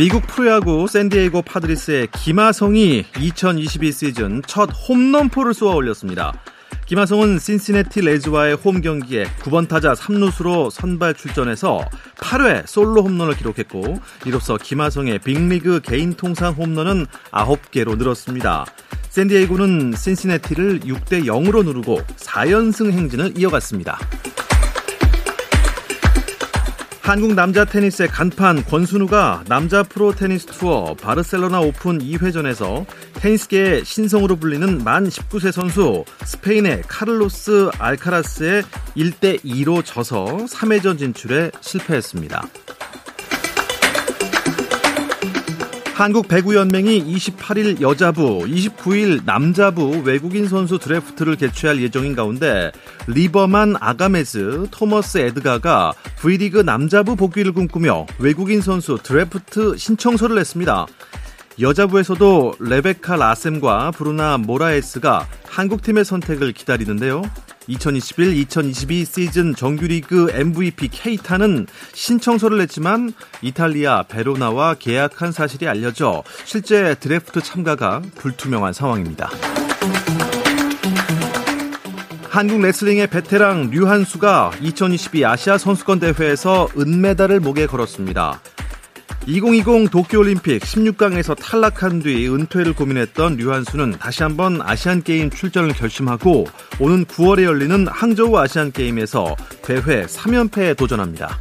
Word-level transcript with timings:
미국 0.00 0.26
프로야구 0.26 0.86
샌디에이고 0.88 1.42
파드리스의 1.42 2.08
김하성이 2.12 3.04
2022 3.20 3.92
시즌 3.92 4.40
첫 4.46 4.70
홈런포를 4.88 5.52
쏘아 5.52 5.74
올렸습니다. 5.74 6.32
김하성은 6.86 7.38
신시내티 7.38 8.00
레즈와의 8.00 8.54
홈 8.54 8.80
경기에 8.80 9.24
9번 9.42 9.68
타자 9.68 9.92
3루수로 9.92 10.70
선발 10.70 11.12
출전해서 11.12 11.84
8회 12.16 12.66
솔로 12.66 13.02
홈런을 13.02 13.36
기록했고 13.36 14.00
이로써 14.24 14.56
김하성의 14.56 15.18
빅리그 15.18 15.82
개인 15.82 16.14
통상 16.14 16.54
홈런은 16.54 17.04
9개로 17.32 17.98
늘었습니다. 17.98 18.64
샌디에이고는 19.10 19.92
신시내티를 19.98 20.80
6대 20.80 21.26
0으로 21.26 21.62
누르고 21.62 22.00
4연승 22.16 22.90
행진을 22.90 23.34
이어갔습니다. 23.36 23.98
한국 27.02 27.34
남자 27.34 27.64
테니스의 27.64 28.08
간판 28.08 28.62
권순우가 28.64 29.44
남자 29.48 29.82
프로 29.82 30.14
테니스 30.14 30.46
투어 30.46 30.94
바르셀로나 30.94 31.60
오픈 31.60 31.98
2회전에서 31.98 32.86
테니스계의 33.14 33.84
신성으로 33.84 34.36
불리는 34.36 34.84
만 34.84 35.08
19세 35.08 35.50
선수 35.50 36.04
스페인의 36.24 36.82
카를로스 36.86 37.70
알카라스에 37.78 38.62
1대2로 38.96 39.84
져서 39.84 40.46
3회전 40.48 40.98
진출에 40.98 41.50
실패했습니다. 41.60 42.46
한국 46.00 46.28
배구연맹이 46.28 47.14
28일 47.14 47.82
여자부, 47.82 48.38
29일 48.46 49.22
남자부 49.26 50.00
외국인 50.02 50.48
선수 50.48 50.78
드래프트를 50.78 51.36
개최할 51.36 51.82
예정인 51.82 52.16
가운데 52.16 52.72
리버만 53.06 53.76
아가메즈, 53.78 54.68
토머스 54.70 55.18
에드가가 55.18 55.92
V리그 56.16 56.62
남자부 56.62 57.16
복귀를 57.16 57.52
꿈꾸며 57.52 58.06
외국인 58.18 58.62
선수 58.62 58.98
드래프트 59.02 59.76
신청서를 59.76 60.36
냈습니다. 60.36 60.86
여자부에서도 61.60 62.54
레베카 62.60 63.16
라셈과 63.16 63.90
브루나 63.90 64.38
모라에스가 64.38 65.28
한국팀의 65.50 66.06
선택을 66.06 66.54
기다리는데요. 66.54 67.20
2021-2022 67.68 69.04
시즌 69.04 69.54
정규리그 69.54 70.30
MVP 70.32 70.88
케이타는 70.88 71.66
신청서를 71.92 72.58
냈지만 72.58 73.12
이탈리아 73.42 74.02
베로나와 74.04 74.74
계약한 74.74 75.32
사실이 75.32 75.68
알려져 75.68 76.22
실제 76.44 76.94
드래프트 76.94 77.42
참가가 77.42 78.02
불투명한 78.16 78.72
상황입니다. 78.72 79.30
한국 82.30 82.60
레슬링의 82.60 83.08
베테랑 83.08 83.70
류한수가 83.70 84.52
2022 84.60 85.24
아시아 85.26 85.58
선수권 85.58 85.98
대회에서 85.98 86.68
은메달을 86.78 87.40
목에 87.40 87.66
걸었습니다. 87.66 88.40
2020 89.26 89.90
도쿄올림픽 89.90 90.62
16강에서 90.62 91.36
탈락한 91.38 92.00
뒤 92.00 92.28
은퇴를 92.28 92.72
고민했던 92.72 93.36
류한수는 93.36 93.92
다시 93.98 94.22
한번 94.22 94.60
아시안게임 94.62 95.30
출전을 95.30 95.72
결심하고 95.74 96.46
오는 96.80 97.04
9월에 97.04 97.44
열리는 97.44 97.86
항저우 97.86 98.36
아시안게임에서 98.36 99.36
대회 99.62 100.04
3연패에 100.06 100.76
도전합니다. 100.76 101.38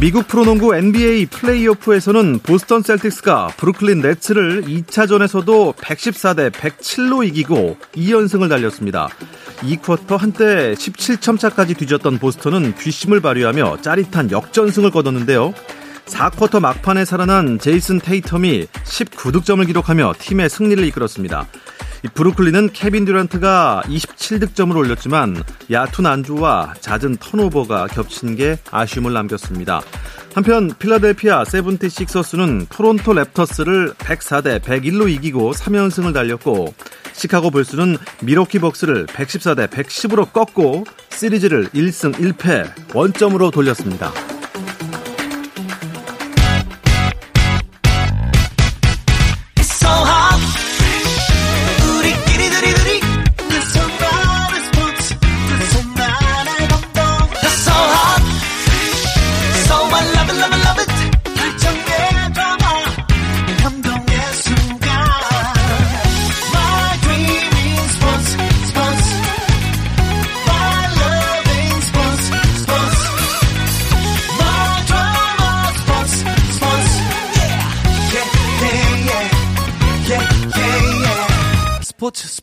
미국 0.00 0.28
프로농구 0.28 0.76
NBA 0.76 1.26
플레이오프에서는 1.26 2.38
보스턴 2.44 2.82
셀틱스가 2.82 3.48
브루클린 3.56 4.00
네츠를 4.00 4.62
2차전에서도 4.62 5.74
114대 5.74 6.52
107로 6.52 7.26
이기고 7.26 7.76
2연승을 7.94 8.48
달렸습니다. 8.48 9.08
2쿼터 9.56 10.16
한때 10.16 10.74
17점 10.74 11.36
차까지 11.40 11.74
뒤졌던 11.74 12.20
보스턴은 12.20 12.76
뒷심을 12.76 13.20
발휘하며 13.20 13.78
짜릿한 13.80 14.30
역전승을 14.30 14.92
거뒀는데요. 14.92 15.52
4쿼터 16.06 16.60
막판에 16.60 17.04
살아난 17.04 17.58
제이슨 17.58 17.98
테이텀이 17.98 18.68
19득점을 18.68 19.66
기록하며 19.66 20.14
팀의 20.20 20.48
승리를 20.48 20.84
이끌었습니다. 20.84 21.48
브루클린은 22.14 22.70
케빈 22.72 23.04
듀란트가 23.04 23.82
27득점을 23.86 24.76
올렸지만 24.76 25.42
얕은 25.70 26.06
안주와 26.06 26.74
잦은 26.80 27.16
턴오버가 27.18 27.88
겹친 27.88 28.36
게 28.36 28.58
아쉬움을 28.70 29.12
남겼습니다. 29.12 29.80
한편 30.34 30.72
필라델피아 30.78 31.44
세븐티식서스는 31.44 32.66
토론토 32.70 33.12
랩터스를 33.12 33.94
104대 33.94 34.60
101로 34.60 35.10
이기고 35.10 35.52
3연승을 35.52 36.14
달렸고 36.14 36.74
시카고 37.12 37.50
불스는 37.50 37.96
미러키 38.22 38.60
벅스를 38.60 39.06
114대 39.06 39.68
110으로 39.68 40.32
꺾고 40.32 40.84
시리즈를 41.10 41.66
1승 41.70 42.14
1패 42.14 42.94
원점으로 42.94 43.50
돌렸습니다. 43.50 44.12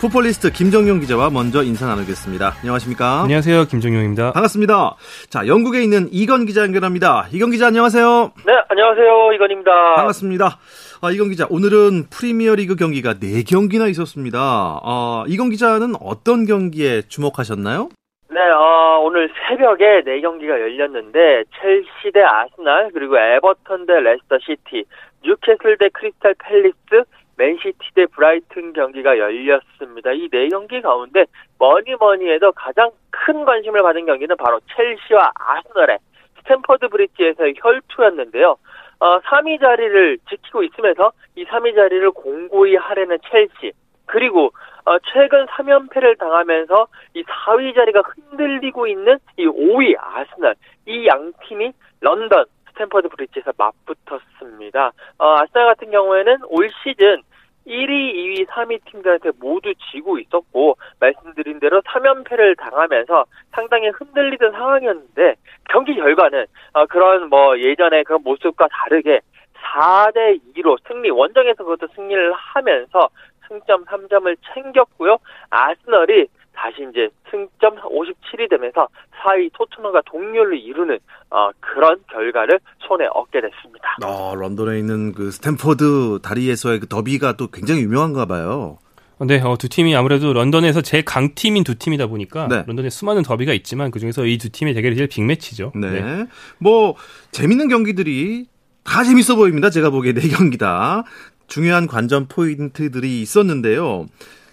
풋볼리스트 0.00 0.52
김정용 0.52 1.00
기자와 1.00 1.30
먼저 1.30 1.62
인사 1.62 1.86
나누겠습니다. 1.86 2.56
안녕하십니까? 2.60 3.22
안녕하세요. 3.22 3.64
김정용입니다. 3.64 4.32
반갑습니다. 4.32 4.96
자, 5.30 5.46
영국에 5.46 5.82
있는 5.82 6.08
이건 6.12 6.44
기자 6.44 6.62
연결합니다. 6.62 7.28
이건 7.32 7.50
기자 7.50 7.68
안녕하세요. 7.68 8.32
네, 8.46 8.52
안녕하세요. 8.68 9.32
이건입니다. 9.32 9.70
반갑습니다. 9.96 10.58
아, 11.00 11.10
이건 11.10 11.30
기자, 11.30 11.46
오늘은 11.48 12.10
프리미어리그 12.10 12.76
경기가 12.76 13.14
4경기나 13.14 13.88
있었습니다. 13.90 14.38
아, 14.38 15.24
이건 15.28 15.48
기자는 15.48 15.94
어떤 16.00 16.44
경기에 16.44 17.02
주목하셨나요? 17.08 17.88
네, 18.28 18.40
어, 18.40 19.00
오늘 19.02 19.30
새벽에 19.48 20.02
4경기가 20.04 20.50
열렸는데 20.50 21.44
첼시 21.58 22.12
대 22.12 22.20
아스날, 22.22 22.90
그리고 22.92 23.16
에버턴 23.18 23.86
대 23.86 23.98
레스터 24.00 24.36
시티, 24.40 24.84
뉴캐슬 25.24 25.78
대 25.78 25.88
크리스탈 25.88 26.34
팰리스, 26.38 27.04
맨시티 27.36 27.78
대 27.94 28.06
브라이튼 28.06 28.72
경기가 28.72 29.18
열렸습니다. 29.18 30.12
이 30.12 30.28
네 30.30 30.48
경기 30.48 30.80
가운데 30.80 31.26
뭐니 31.58 31.94
뭐니 31.96 32.28
해도 32.30 32.52
가장 32.52 32.90
큰 33.10 33.44
관심을 33.44 33.82
받은 33.82 34.06
경기는 34.06 34.36
바로 34.36 34.60
첼시와 34.74 35.32
아스널의 35.34 35.98
스탠퍼드 36.38 36.88
브릿지에서의 36.88 37.54
혈투였는데요. 37.58 38.56
어, 38.98 39.20
3위 39.20 39.60
자리를 39.60 40.18
지키고 40.30 40.62
있으면서 40.62 41.12
이 41.34 41.44
3위 41.44 41.74
자리를 41.74 42.10
공고히 42.12 42.76
하려는 42.76 43.18
첼시 43.30 43.72
그리고 44.06 44.52
어, 44.86 44.98
최근 45.12 45.44
3연패를 45.46 46.18
당하면서 46.18 46.86
이 47.14 47.22
4위 47.24 47.74
자리가 47.74 48.02
흔들리고 48.30 48.86
있는 48.86 49.18
이 49.36 49.46
5위 49.46 49.96
아스널 49.98 50.54
이 50.86 51.06
양 51.06 51.32
팀이 51.46 51.72
런던 52.00 52.44
스탠퍼드 52.76 53.08
브릿지에서 53.08 53.52
맞붙었습니다. 53.56 54.92
어, 55.18 55.36
아스날 55.38 55.66
같은 55.66 55.90
경우에는 55.90 56.38
올 56.48 56.70
시즌 56.82 57.22
1위, 57.66 58.14
2위, 58.14 58.46
3위 58.46 58.84
팀들한테 58.84 59.30
모두 59.40 59.74
지고 59.90 60.18
있었고 60.18 60.76
말씀드린 61.00 61.58
대로 61.58 61.80
3연패를 61.82 62.56
당하면서 62.58 63.24
상당히 63.52 63.88
흔들리던 63.88 64.52
상황이었는데 64.52 65.34
경기 65.70 65.96
결과는 65.96 66.46
어, 66.74 66.86
그런 66.86 67.28
뭐 67.28 67.58
예전의 67.58 68.04
그런 68.04 68.22
모습과 68.22 68.68
다르게 68.70 69.20
4대 69.54 70.38
2로 70.54 70.78
승리 70.86 71.10
원정에서 71.10 71.64
그것도 71.64 71.88
승리를 71.94 72.32
하면서 72.32 73.08
승점 73.48 73.84
3점을 73.84 74.36
챙겼고요. 74.54 75.18
아스널이 75.50 76.28
다시 76.56 76.86
이제 76.90 77.08
승점 77.30 77.76
57이 77.76 78.48
되면서 78.50 78.88
4위 79.22 79.50
토트넘과 79.52 80.02
동률을 80.06 80.58
이루는 80.58 80.98
어, 81.30 81.50
그런 81.60 81.98
결과를 82.10 82.58
손에 82.88 83.06
얻게 83.12 83.40
됐습니다. 83.40 83.96
어, 84.04 84.34
런던에 84.34 84.78
있는 84.78 85.12
그 85.12 85.30
스탠퍼드 85.30 86.20
다리에서의 86.22 86.80
그 86.80 86.88
더비가 86.88 87.36
또 87.36 87.48
굉장히 87.48 87.82
유명한가 87.82 88.26
봐요. 88.26 88.78
네, 89.20 89.40
어, 89.40 89.56
두 89.56 89.68
팀이 89.70 89.96
아무래도 89.96 90.32
런던에서 90.34 90.82
제일 90.82 91.02
강팀인 91.04 91.64
두 91.64 91.74
팀이다 91.76 92.06
보니까 92.06 92.48
네. 92.48 92.64
런던에 92.66 92.90
수많은 92.90 93.22
더비가 93.22 93.52
있지만 93.54 93.90
그 93.90 93.98
중에서 93.98 94.26
이 94.26 94.36
두 94.36 94.50
팀의 94.50 94.74
대결이 94.74 94.94
제일 94.96 95.08
빅매치죠. 95.08 95.72
네. 95.74 95.90
네. 96.02 96.26
뭐 96.58 96.96
재밌는 97.32 97.68
경기들이 97.68 98.46
다 98.84 99.02
재밌어 99.04 99.36
보입니다. 99.36 99.70
제가 99.70 99.90
보기에 99.90 100.12
네 100.12 100.28
경기 100.28 100.58
다. 100.58 101.04
중요한 101.48 101.86
관전 101.86 102.26
포인트들이 102.28 103.22
있었는데요. 103.22 104.06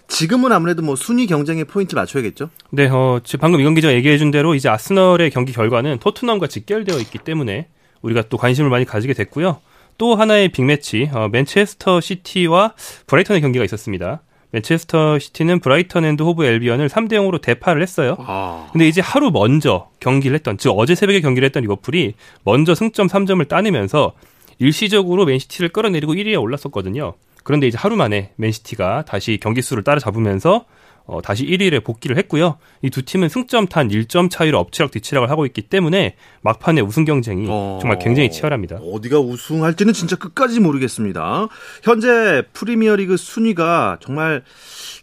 지금은 0.08 0.52
아무래도 0.52 0.82
뭐 0.82 0.96
순위 0.96 1.26
경쟁의 1.26 1.64
포인트 1.64 1.94
맞춰야겠죠? 1.94 2.50
네, 2.70 2.88
어, 2.88 3.20
방금 3.40 3.60
이건 3.60 3.74
기자 3.74 3.92
얘기해준 3.92 4.30
대로 4.30 4.54
이제 4.54 4.68
아스널의 4.68 5.30
경기 5.30 5.52
결과는 5.52 5.98
토트넘과 5.98 6.46
직결되어 6.46 6.98
있기 7.00 7.18
때문에 7.18 7.68
우리가 8.02 8.22
또 8.28 8.36
관심을 8.36 8.70
많이 8.70 8.84
가지게 8.84 9.14
됐고요. 9.14 9.60
또 9.96 10.14
하나의 10.14 10.50
빅매치, 10.50 11.10
어, 11.12 11.28
맨체스터 11.28 12.00
시티와 12.00 12.74
브라이턴의 13.06 13.40
경기가 13.40 13.64
있었습니다. 13.64 14.22
맨체스터 14.50 15.18
시티는 15.18 15.58
브라이턴 15.60 16.04
앤드 16.04 16.22
호브 16.22 16.44
엘비언을 16.44 16.88
3대 16.88 17.14
0으로 17.14 17.40
대파를 17.40 17.82
했어요. 17.82 18.16
아. 18.20 18.68
근데 18.72 18.86
이제 18.86 19.00
하루 19.00 19.30
먼저 19.32 19.90
경기를 19.98 20.34
했던, 20.36 20.58
즉 20.58 20.70
어제 20.76 20.94
새벽에 20.94 21.20
경기를 21.20 21.46
했던 21.46 21.62
리버풀이 21.62 22.14
먼저 22.44 22.74
승점 22.74 23.08
3점을 23.08 23.46
따내면서 23.48 24.12
일시적으로 24.58 25.24
맨시티를 25.24 25.70
끌어내리고 25.70 26.14
1위에 26.14 26.40
올랐었거든요. 26.40 27.14
그런데 27.44 27.68
이제 27.68 27.78
하루 27.78 27.94
만에 27.96 28.32
맨시티가 28.36 29.04
다시 29.06 29.38
경기 29.40 29.62
수를 29.62 29.84
따라잡으면서 29.84 30.64
어, 31.06 31.20
다시 31.20 31.44
1위에 31.44 31.84
복귀를 31.84 32.16
했고요. 32.16 32.56
이 32.80 32.88
두 32.88 33.02
팀은 33.02 33.28
승점 33.28 33.66
단 33.66 33.88
1점 33.88 34.30
차이로 34.30 34.58
엎치락 34.58 34.90
뒤치락을 34.90 35.28
하고 35.28 35.44
있기 35.44 35.62
때문에 35.62 36.16
막판에 36.40 36.80
우승 36.80 37.04
경쟁이 37.04 37.46
어... 37.50 37.78
정말 37.80 37.98
굉장히 37.98 38.30
치열합니다. 38.30 38.76
어디가 38.76 39.20
우승할지는 39.20 39.92
진짜 39.92 40.16
끝까지 40.16 40.60
모르겠습니다. 40.60 41.48
현재 41.82 42.42
프리미어리그 42.54 43.18
순위가 43.18 43.98
정말 44.00 44.42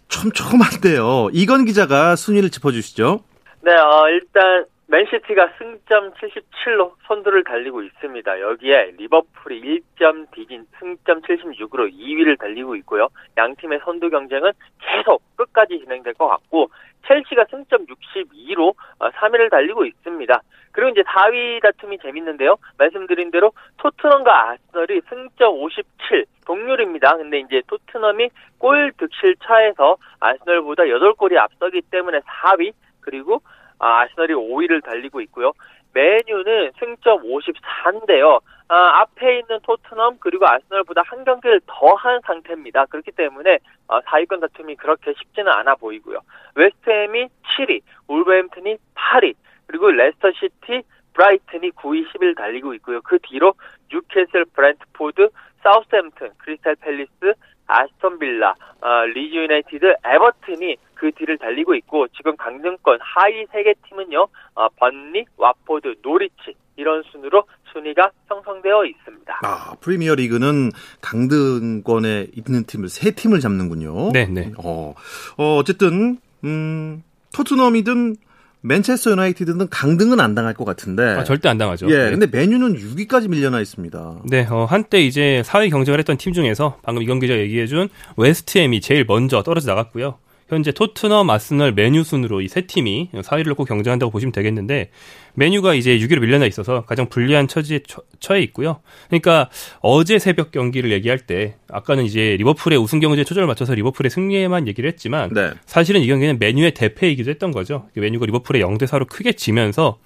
촘촘한데요. 0.07 1.29
이건 1.33 1.65
기자가 1.65 2.15
순위를 2.15 2.49
짚어주시죠. 2.49 3.23
네, 3.63 3.71
어, 3.73 4.07
일단 4.09 4.65
맨시티가 4.91 5.53
승점 5.57 6.11
77로 6.15 6.91
선두를 7.07 7.45
달리고 7.45 7.81
있습니다. 7.81 8.41
여기에 8.41 8.95
리버풀이 8.97 9.61
1점 9.61 10.29
뒤진 10.31 10.65
승점 10.77 11.21
76으로 11.21 11.89
2위를 11.89 12.37
달리고 12.37 12.75
있고요. 12.75 13.07
양 13.37 13.55
팀의 13.55 13.79
선두 13.85 14.09
경쟁은 14.09 14.51
계속 14.81 15.23
끝까지 15.37 15.79
진행될 15.79 16.13
것 16.15 16.27
같고 16.27 16.69
첼시가 17.07 17.45
승점 17.49 17.85
62로 17.85 18.75
3위를 18.99 19.45
어, 19.45 19.49
달리고 19.49 19.85
있습니다. 19.85 20.41
그리고 20.73 20.89
이제 20.89 21.03
4위 21.03 21.61
다툼이 21.61 21.97
재밌는데요. 21.99 22.57
말씀드린 22.77 23.31
대로 23.31 23.53
토트넘과 23.77 24.49
아스널이 24.51 25.01
승점 25.07 25.53
57 25.53 26.25
동률입니다. 26.45 27.15
근데 27.15 27.39
이제 27.39 27.61
토트넘이 27.67 28.29
골 28.57 28.91
득실 28.97 29.37
차에서 29.41 29.95
아스널보다 30.19 30.83
8골이 30.83 31.37
앞서기 31.37 31.81
때문에 31.89 32.19
4위 32.19 32.73
그리고 32.99 33.41
아, 33.81 34.01
아스널이 34.03 34.33
5위를 34.33 34.83
달리고 34.83 35.21
있고요. 35.21 35.51
메뉴는 35.93 36.71
승점 36.79 37.23
54인데요. 37.23 38.39
아, 38.69 39.01
앞에 39.01 39.39
있는 39.39 39.59
토트넘 39.63 40.17
그리고 40.19 40.47
아스널보다 40.47 41.01
한 41.05 41.25
경기를 41.25 41.59
더 41.65 41.95
한 41.95 42.21
상태입니다. 42.25 42.85
그렇기 42.85 43.11
때문에 43.11 43.57
어, 43.87 43.99
4위권 44.01 44.39
다툼이 44.39 44.75
그렇게 44.75 45.13
쉽지는 45.17 45.51
않아 45.51 45.75
보이고요. 45.75 46.19
웨스트햄이 46.55 47.27
7위, 47.57 47.81
울버햄튼이 48.07 48.77
8위, 48.95 49.33
그리고 49.67 49.91
레스터시티, 49.91 50.83
브라이튼이 51.13 51.71
9위, 51.71 52.07
10위 52.11 52.37
달리고 52.37 52.73
있고요. 52.75 53.01
그 53.01 53.19
뒤로 53.19 53.53
뉴캐슬, 53.91 54.45
브랜트포드, 54.53 55.29
사우스햄튼, 55.63 56.29
크리스탈 56.37 56.75
팰리스, 56.77 57.33
아스톤 57.67 58.19
빌라, 58.19 58.55
어, 58.81 59.05
리즈 59.13 59.35
유나이티드, 59.35 59.95
에버튼이 60.05 60.77
그 61.01 61.11
뒤를 61.17 61.35
달리고 61.39 61.73
있고 61.73 62.07
지금 62.15 62.37
강등권 62.37 62.99
하위 63.01 63.43
세 63.51 63.63
개 63.63 63.73
팀은요 63.89 64.27
어, 64.53 64.67
번리, 64.75 65.25
와포드, 65.35 65.95
노리치 66.03 66.53
이런 66.75 67.01
순으로 67.11 67.43
순위가 67.73 68.11
형성되어 68.27 68.85
있습니다. 68.85 69.39
아 69.41 69.73
프리미어 69.81 70.13
리그는 70.13 70.71
강등권에 71.01 72.27
있는 72.35 72.63
팀을 72.65 72.89
세 72.89 73.11
팀을 73.11 73.39
잡는군요. 73.39 74.11
네, 74.11 74.27
네. 74.27 74.51
어, 74.57 74.93
어 75.37 75.55
어쨌든 75.57 76.19
음 76.43 77.03
토트넘이든 77.33 78.17
맨체스터 78.61 79.11
유나이티드는 79.11 79.69
강등은 79.69 80.19
안 80.19 80.35
당할 80.35 80.53
것 80.53 80.65
같은데. 80.65 81.03
아, 81.03 81.23
절대 81.23 81.49
안 81.49 81.57
당하죠. 81.57 81.89
예. 81.89 81.97
네. 81.97 82.11
근데 82.11 82.27
맨유는 82.27 82.75
6위까지 82.75 83.27
밀려나 83.27 83.59
있습니다. 83.59 84.17
네, 84.29 84.45
어, 84.51 84.65
한때 84.65 85.01
이제 85.01 85.41
4위 85.45 85.71
경쟁을 85.71 85.97
했던 85.97 86.17
팀 86.17 86.31
중에서 86.31 86.77
방금 86.83 87.01
이경 87.01 87.17
기자 87.17 87.35
얘기해준 87.39 87.89
웨스트햄이 88.17 88.81
제일 88.81 89.05
먼저 89.07 89.41
떨어져 89.41 89.67
나갔고요. 89.71 90.19
현재 90.55 90.71
토트넘, 90.71 91.29
아스널, 91.29 91.71
맨유 91.73 92.03
순으로 92.03 92.41
이 92.41 92.47
세 92.47 92.61
팀이 92.67 93.09
4위를 93.13 93.47
놓고 93.49 93.63
경쟁한다고 93.65 94.11
보시면 94.11 94.33
되겠는데 94.33 94.89
맨유가 95.35 95.73
이제 95.75 95.97
6위로 95.97 96.19
밀려나 96.19 96.45
있어서 96.45 96.83
가장 96.85 97.07
불리한 97.07 97.47
처지에 97.47 97.79
처해 98.19 98.41
있고요. 98.41 98.81
그러니까 99.07 99.49
어제 99.79 100.19
새벽 100.19 100.51
경기를 100.51 100.91
얘기할 100.91 101.19
때 101.19 101.55
아까는 101.69 102.03
이제 102.03 102.35
리버풀의 102.37 102.77
우승 102.77 102.99
경기에 102.99 103.23
초점을 103.23 103.47
맞춰서 103.47 103.73
리버풀의 103.73 104.09
승리에만 104.09 104.67
얘기를 104.67 104.89
했지만 104.89 105.33
네. 105.33 105.51
사실은 105.65 106.01
이 106.01 106.07
경기는 106.07 106.37
맨유의 106.37 106.73
대패이기도 106.73 107.29
했던 107.29 107.51
거죠. 107.51 107.87
맨유가 107.95 108.25
리버풀에 108.25 108.61
0대 108.61 108.83
4로 108.87 109.07
크게 109.07 109.31
지면서 109.33 109.99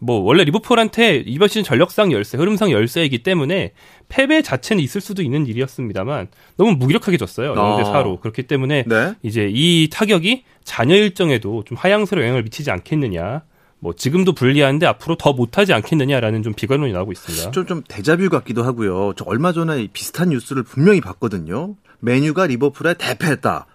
뭐 0.00 0.18
원래 0.20 0.44
리버풀한테 0.44 1.24
이번 1.26 1.48
시즌 1.48 1.62
전력상 1.62 2.10
열세, 2.10 2.38
흐름상 2.38 2.70
열세이기 2.70 3.22
때문에 3.22 3.72
패배 4.08 4.42
자체는 4.42 4.82
있을 4.82 5.00
수도 5.00 5.22
있는 5.22 5.46
일이었습니다만 5.46 6.28
너무 6.56 6.72
무기력하게 6.72 7.16
졌어요. 7.18 7.54
0대 7.54 7.84
4로. 7.84 8.16
아. 8.16 8.20
그렇기 8.20 8.44
때문에 8.44 8.84
네. 8.86 9.14
이제 9.22 9.48
이 9.52 9.88
타격이 9.92 10.44
자녀 10.64 10.96
일정에도 10.96 11.62
좀 11.64 11.76
하향세로 11.76 12.22
영향을 12.22 12.42
미치지 12.42 12.70
않겠느냐. 12.70 13.42
뭐 13.78 13.94
지금도 13.94 14.34
불리한데 14.34 14.86
앞으로 14.86 15.16
더 15.16 15.32
못하지 15.32 15.72
않겠느냐라는 15.72 16.42
좀 16.42 16.52
비관론이 16.54 16.92
나오고 16.92 17.12
있습니다. 17.12 17.50
좀, 17.50 17.66
좀 17.66 17.82
대자뷰 17.88 18.28
같기도 18.28 18.62
하고요. 18.62 19.14
저 19.16 19.24
얼마 19.26 19.52
전에 19.52 19.86
비슷한 19.92 20.30
뉴스를 20.30 20.62
분명히 20.62 21.00
봤거든요. 21.00 21.76
메뉴가 22.00 22.46
리버풀에 22.46 22.94
대패했다. 22.94 23.66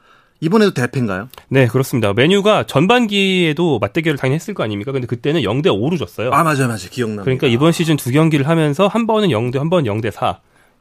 이번에도 0.46 0.74
대패인가요? 0.74 1.30
네, 1.50 1.68
그렇습니다. 1.68 2.14
메뉴가 2.14 2.66
전반기에도 2.68 3.80
맞대결을 3.80 4.18
당연히 4.18 4.36
했을 4.36 4.54
거 4.54 4.64
아닙니까? 4.64 4.92
근데 4.92 5.08
그때는 5.08 5.42
0대 5.42 5.68
5로 5.68 5.98
졌어요. 5.98 6.32
아, 6.32 6.44
맞아요, 6.44 6.68
맞아요. 6.68 6.90
기억납니다. 6.92 7.24
그러니까 7.24 7.48
이번 7.48 7.72
시즌 7.72 7.98
두 7.98 8.12
경기를 8.12 8.48
하면서 8.48 8.88
한 8.88 9.08
번은 9.08 9.30
0대, 9.30 9.58
한 9.58 9.70
번은 9.70 9.86
0대 9.92 10.12
4. 10.12 10.40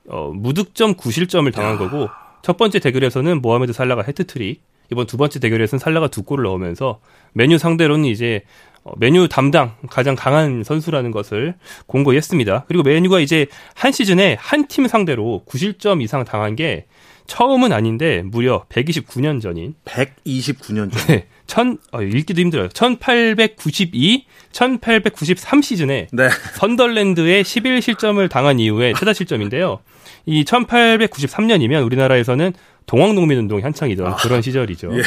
어, 0.08 0.32
무득점 0.34 0.94
9실점을 0.96 1.52
당한 1.52 1.74
야. 1.74 1.78
거고, 1.78 2.08
첫 2.42 2.56
번째 2.58 2.78
대결에서는 2.78 3.40
모하메드 3.40 3.72
살라가 3.72 4.02
해트트릭, 4.02 4.62
이번 4.92 5.06
두 5.06 5.16
번째 5.16 5.40
대결에서는 5.40 5.80
살라가 5.80 6.08
두 6.08 6.22
골을 6.24 6.44
넣으면서 6.44 7.00
맨유 7.32 7.56
상대로는 7.56 8.04
이제 8.04 8.42
어, 8.84 8.92
맨유 8.98 9.28
담당 9.28 9.76
가장 9.88 10.14
강한 10.14 10.62
선수라는 10.62 11.10
것을 11.10 11.54
공고히 11.86 12.18
했습니다. 12.18 12.64
그리고 12.68 12.82
맨유가 12.82 13.20
이제 13.20 13.46
한 13.74 13.92
시즌에 13.92 14.36
한 14.38 14.66
팀 14.68 14.86
상대로 14.88 15.42
9실점 15.48 16.02
이상 16.02 16.24
당한 16.24 16.54
게 16.54 16.84
처음은 17.26 17.72
아닌데 17.72 18.22
무려 18.24 18.64
129년 18.68 19.40
전인 19.40 19.74
129년 19.84 20.92
전. 20.92 21.06
네. 21.06 21.26
천 21.46 21.78
어, 21.92 22.02
읽기도 22.02 22.40
힘들어요. 22.40 22.68
1892, 22.68 24.26
1893 24.52 25.62
시즌에 25.62 26.08
네. 26.12 26.28
선덜랜드에 26.54 27.42
11실점을 27.42 28.28
당한 28.30 28.58
이후에 28.58 28.94
최다 28.98 29.12
실점인데요. 29.12 29.80
이 30.26 30.44
1893년이면 30.44 31.84
우리나라에서는 31.84 32.52
동학농민운동이 32.86 33.62
한창이던 33.62 34.06
아, 34.06 34.16
그런 34.16 34.42
시절이죠. 34.42 34.90
예. 34.98 35.02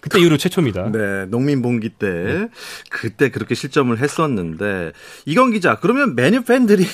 그때 0.00 0.20
이후로 0.20 0.36
최초입니다. 0.36 0.92
네, 0.92 1.26
농민봉기 1.26 1.90
때 1.90 2.08
네. 2.08 2.48
그때 2.90 3.30
그렇게 3.30 3.54
실점을 3.54 3.96
했었는데 3.98 4.92
이건 5.24 5.50
기자 5.50 5.76
그러면 5.80 6.14
맨유 6.14 6.42
팬들이 6.42 6.84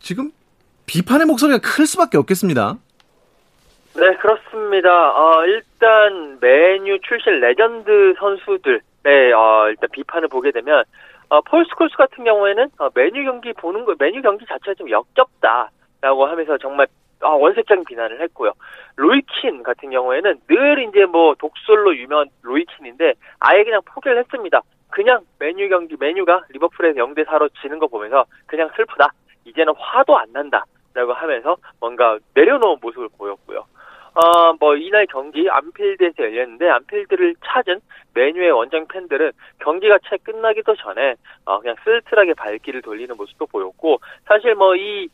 지금 0.00 0.32
비판의 0.86 1.26
목소리가 1.26 1.58
클 1.58 1.86
수밖에 1.86 2.18
없겠습니다. 2.18 2.78
네, 3.94 4.16
그렇습니다. 4.16 4.88
어, 5.12 5.44
일단 5.44 6.38
맨유 6.40 6.98
출신 7.00 7.40
레전드 7.40 8.14
선수들, 8.18 8.80
네, 9.02 9.32
어, 9.32 9.66
일단 9.68 9.90
비판을 9.92 10.28
보게 10.28 10.50
되면 10.50 10.84
어, 11.28 11.40
폴 11.42 11.64
스콜스 11.66 11.96
같은 11.96 12.24
경우에는 12.24 12.70
어, 12.78 12.88
맨유 12.94 13.24
경기 13.24 13.52
보는 13.52 13.84
거 13.84 13.94
맨유 13.98 14.22
경기 14.22 14.46
자체가 14.46 14.74
좀 14.74 14.88
역겹다라고 14.90 16.26
하면서 16.26 16.56
정말 16.58 16.86
아, 17.20 17.28
원색적인 17.28 17.84
비난을 17.84 18.20
했고요. 18.22 18.52
로이킨 18.96 19.62
같은 19.62 19.90
경우에는 19.90 20.40
늘 20.48 20.88
이제 20.88 21.04
뭐 21.06 21.34
독설로 21.38 21.96
유명한 21.96 22.28
로이킨인데 22.42 23.14
아예 23.40 23.62
그냥 23.62 23.80
포기를 23.84 24.18
했습니다. 24.18 24.60
그냥 24.90 25.20
맨유 25.38 25.68
경기 25.68 25.96
맨유가 25.98 26.44
리버풀에서 26.50 26.98
0대 26.98 27.24
4로 27.26 27.50
지는 27.60 27.78
거 27.78 27.86
보면서 27.86 28.24
그냥 28.46 28.70
슬프다. 28.76 29.08
이제는 29.44 29.74
화도 29.76 30.18
안 30.18 30.32
난다라고 30.32 31.12
하면서 31.12 31.56
뭔가 31.80 32.18
내려놓은 32.34 32.78
모습을 32.80 33.08
보였고요. 33.16 33.64
어, 34.14 34.52
뭐, 34.60 34.76
이날 34.76 35.06
경기 35.06 35.48
안필드에서 35.48 36.22
열렸는데, 36.22 36.68
안필드를 36.68 37.34
찾은 37.44 37.80
맨유의 38.14 38.50
원정 38.50 38.86
팬들은 38.88 39.32
경기가 39.60 39.98
채 40.08 40.18
끝나기도 40.22 40.76
전에, 40.76 41.14
어, 41.46 41.60
그냥 41.60 41.76
쓸쓸하게 41.82 42.34
발길을 42.34 42.82
돌리는 42.82 43.16
모습도 43.16 43.46
보였고, 43.46 44.00
사실 44.26 44.54
뭐, 44.54 44.76
이, 44.76 45.08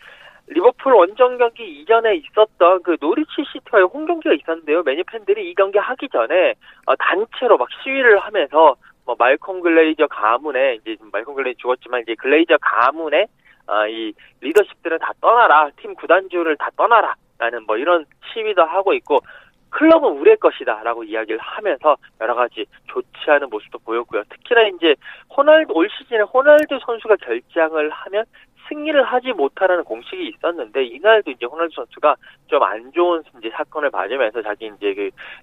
리버풀 0.49 0.95
원정 0.95 1.37
경기 1.39 1.81
이전에 1.81 2.17
있었던 2.17 2.83
그 2.83 2.97
노리치 3.01 3.45
시티와의 3.53 3.87
홈 3.87 4.07
경기가 4.07 4.35
있었는데요. 4.35 4.83
맨유 4.83 5.05
팬들이 5.05 5.51
이 5.51 5.55
경기 5.55 5.79
하기 5.79 6.09
전에, 6.09 6.55
어, 6.87 6.97
단체로 6.97 7.57
막 7.57 7.69
시위를 7.83 8.19
하면서, 8.19 8.75
뭐, 9.05 9.15
말콤 9.17 9.61
글레이저 9.61 10.09
가문에, 10.09 10.77
이제 10.77 10.97
말콤 11.13 11.37
글레이저 11.37 11.59
죽었지만, 11.61 12.03
이제 12.03 12.17
글레이저 12.17 12.57
가문에, 12.61 13.27
어, 13.69 13.87
이 13.87 14.13
리더십들은 14.41 14.99
다 14.99 15.13
떠나라, 15.21 15.71
팀 15.77 15.95
구단주를 15.95 16.57
다 16.57 16.71
떠나라, 16.77 17.15
라는 17.39 17.65
뭐 17.67 17.77
이런 17.77 18.05
시위도 18.33 18.63
하고 18.63 18.93
있고 18.95 19.21
클럽은 19.71 20.19
우리의 20.19 20.39
것이다라고 20.39 21.05
이야기를 21.05 21.39
하면서 21.41 21.97
여러 22.21 22.35
가지 22.35 22.67
좋지 22.87 23.31
않은 23.31 23.51
모습도 23.51 23.79
보였고요. 23.81 24.23
특히나 24.31 24.63
이제 24.69 24.95
호날두 25.37 25.73
올 25.75 25.89
시즌에 25.91 26.21
호날두 26.21 26.79
선수가 26.85 27.17
결장을 27.17 27.91
하면 27.91 28.25
승리를 28.69 29.03
하지 29.03 29.33
못하라는 29.33 29.85
공식이 29.85 30.29
있었는데 30.29 30.85
이날도 30.85 31.31
이제 31.31 31.47
호날두 31.47 31.75
선수가 31.75 32.17
좀 32.49 32.63
안 32.63 32.93
좋은 32.93 33.23
이제 33.39 33.51
사건을 33.51 33.91
맞으면서 33.91 34.43
자기 34.43 34.71
이제 34.77 34.95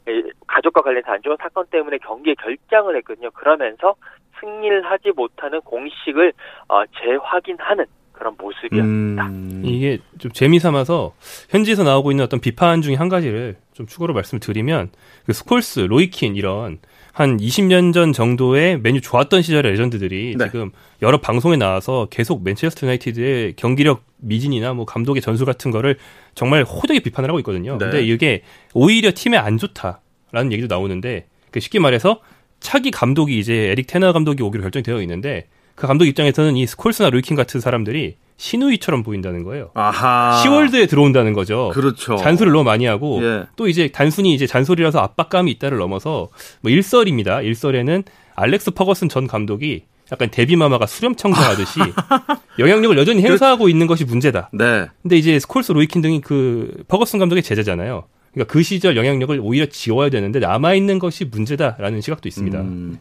그 0.05 0.29
가족과 0.47 0.81
관련해서 0.81 1.11
안 1.11 1.21
좋은 1.21 1.37
사건 1.39 1.65
때문에 1.67 1.97
경기에 1.99 2.35
결장을 2.35 2.95
했거든요. 2.97 3.31
그러면서 3.31 3.95
승리를 4.39 4.83
하지 4.89 5.11
못하는 5.11 5.61
공식을 5.61 6.33
어, 6.67 6.85
재확인하는 6.85 7.85
그런 8.17 8.35
모습이었습니다. 8.37 9.25
음... 9.27 9.61
이게 9.65 9.99
좀 10.17 10.31
재미 10.31 10.59
삼아서 10.59 11.13
현지에서 11.49 11.83
나오고 11.83 12.11
있는 12.11 12.23
어떤 12.23 12.39
비판 12.39 12.81
중에 12.81 12.95
한 12.95 13.09
가지를 13.09 13.57
좀 13.73 13.87
추가로 13.87 14.13
말씀드리면 14.13 14.89
그 15.25 15.33
스콜스, 15.33 15.81
로이킨 15.81 16.35
이런 16.35 16.79
한 17.11 17.37
20년 17.37 17.93
전 17.93 18.11
정도의 18.11 18.79
맨유 18.79 18.99
좋았던 18.99 19.41
시절의 19.41 19.71
레전드들이 19.71 20.35
네. 20.37 20.45
지금 20.47 20.71
여러 21.01 21.19
방송에 21.19 21.55
나와서 21.55 22.07
계속 22.09 22.43
맨체스터 22.43 22.87
유나이티드의 22.87 23.53
경기력 23.55 24.03
미진이나 24.17 24.73
뭐 24.73 24.85
감독의 24.85 25.21
전술 25.21 25.45
같은 25.45 25.71
거를 25.71 25.97
정말 26.33 26.63
호되게 26.63 26.99
비판을 26.99 27.29
하고 27.29 27.39
있거든요. 27.39 27.77
네. 27.77 27.85
근데 27.85 28.05
이게 28.05 28.41
오히려 28.73 29.11
팀에 29.15 29.37
안 29.37 29.57
좋다라는 29.57 30.51
얘기도 30.51 30.67
나오는데 30.67 31.27
그 31.51 31.61
쉽게 31.61 31.79
말해서 31.79 32.19
차기 32.59 32.91
감독이 32.91 33.39
이제 33.39 33.53
에릭 33.53 33.87
텐하흐 33.87 34.11
감독이 34.11 34.43
오기로 34.43 34.63
결정되어 34.63 35.01
있는데 35.03 35.47
그 35.75 35.87
감독 35.87 36.05
입장에서는 36.05 36.55
이 36.55 36.65
스콜스나 36.65 37.09
로이킨 37.09 37.35
같은 37.35 37.59
사람들이 37.59 38.15
시누이처럼 38.37 39.03
보인다는 39.03 39.43
거예요. 39.43 39.71
아하. 39.73 40.39
시월드에 40.41 40.87
들어온다는 40.87 41.33
거죠. 41.33 41.71
그렇죠. 41.73 42.17
잔소리를 42.17 42.51
너무 42.51 42.63
많이 42.63 42.85
하고 42.85 43.21
예. 43.23 43.43
또 43.55 43.67
이제 43.67 43.89
단순히 43.89 44.33
이제 44.33 44.45
잔소리라서 44.45 44.99
압박감이 44.99 45.49
있다를 45.51 45.77
넘어서 45.77 46.29
뭐 46.61 46.71
일설입니다. 46.71 47.41
일설에는 47.41 48.03
알렉스 48.35 48.71
퍼거슨 48.71 49.07
전 49.07 49.27
감독이 49.27 49.83
약간 50.11 50.29
대비마마가 50.29 50.85
수렴청정하듯이 50.85 51.79
영향력을 52.59 52.97
여전히 52.97 53.21
그 53.21 53.29
행사하고 53.29 53.69
있는 53.69 53.87
것이 53.87 54.05
문제다. 54.05 54.49
네. 54.53 54.87
근데 55.01 55.17
이제 55.17 55.39
스콜스 55.39 55.71
로이킨 55.71 56.01
등이 56.01 56.21
그 56.21 56.83
퍼거슨 56.87 57.19
감독의 57.19 57.41
제자잖아요. 57.41 58.03
그러니까 58.35 58.51
그 58.51 58.61
시절 58.61 58.97
영향력을 58.97 59.39
오히려 59.41 59.65
지워야 59.65 60.09
되는데 60.09 60.39
남아 60.39 60.75
있는 60.75 60.99
것이 60.99 61.25
문제다라는 61.25 62.01
시각도 62.01 62.27
있습니다. 62.29 62.59
음, 62.59 62.99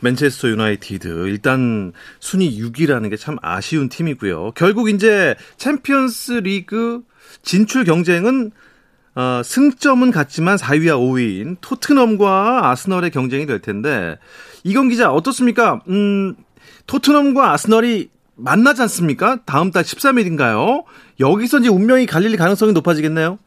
맨체스터 0.00 0.48
유나이티드 0.48 1.08
일단 1.28 1.92
순위 2.20 2.58
6위라는 2.60 3.10
게 3.10 3.16
참 3.16 3.36
아쉬운 3.42 3.88
팀이고요. 3.88 4.52
결국 4.54 4.88
이제 4.88 5.34
챔피언스 5.56 6.32
리그 6.44 7.02
진출 7.42 7.84
경쟁은 7.84 8.52
어, 9.16 9.40
승점은 9.42 10.10
같지만 10.12 10.56
4위와 10.56 10.98
5위인 10.98 11.56
토트넘과 11.62 12.70
아스널의 12.70 13.10
경쟁이 13.10 13.46
될 13.46 13.60
텐데 13.60 14.18
이건 14.62 14.88
기자 14.90 15.10
어떻습니까? 15.10 15.80
음, 15.88 16.36
토트넘과 16.86 17.52
아스널이 17.52 18.10
만나지 18.36 18.82
않습니까? 18.82 19.40
다음 19.46 19.70
달 19.72 19.82
13일인가요? 19.82 20.84
여기서 21.18 21.58
이제 21.60 21.68
운명이 21.70 22.04
갈릴 22.06 22.36
가능성이 22.36 22.72
높아지겠네요. 22.74 23.38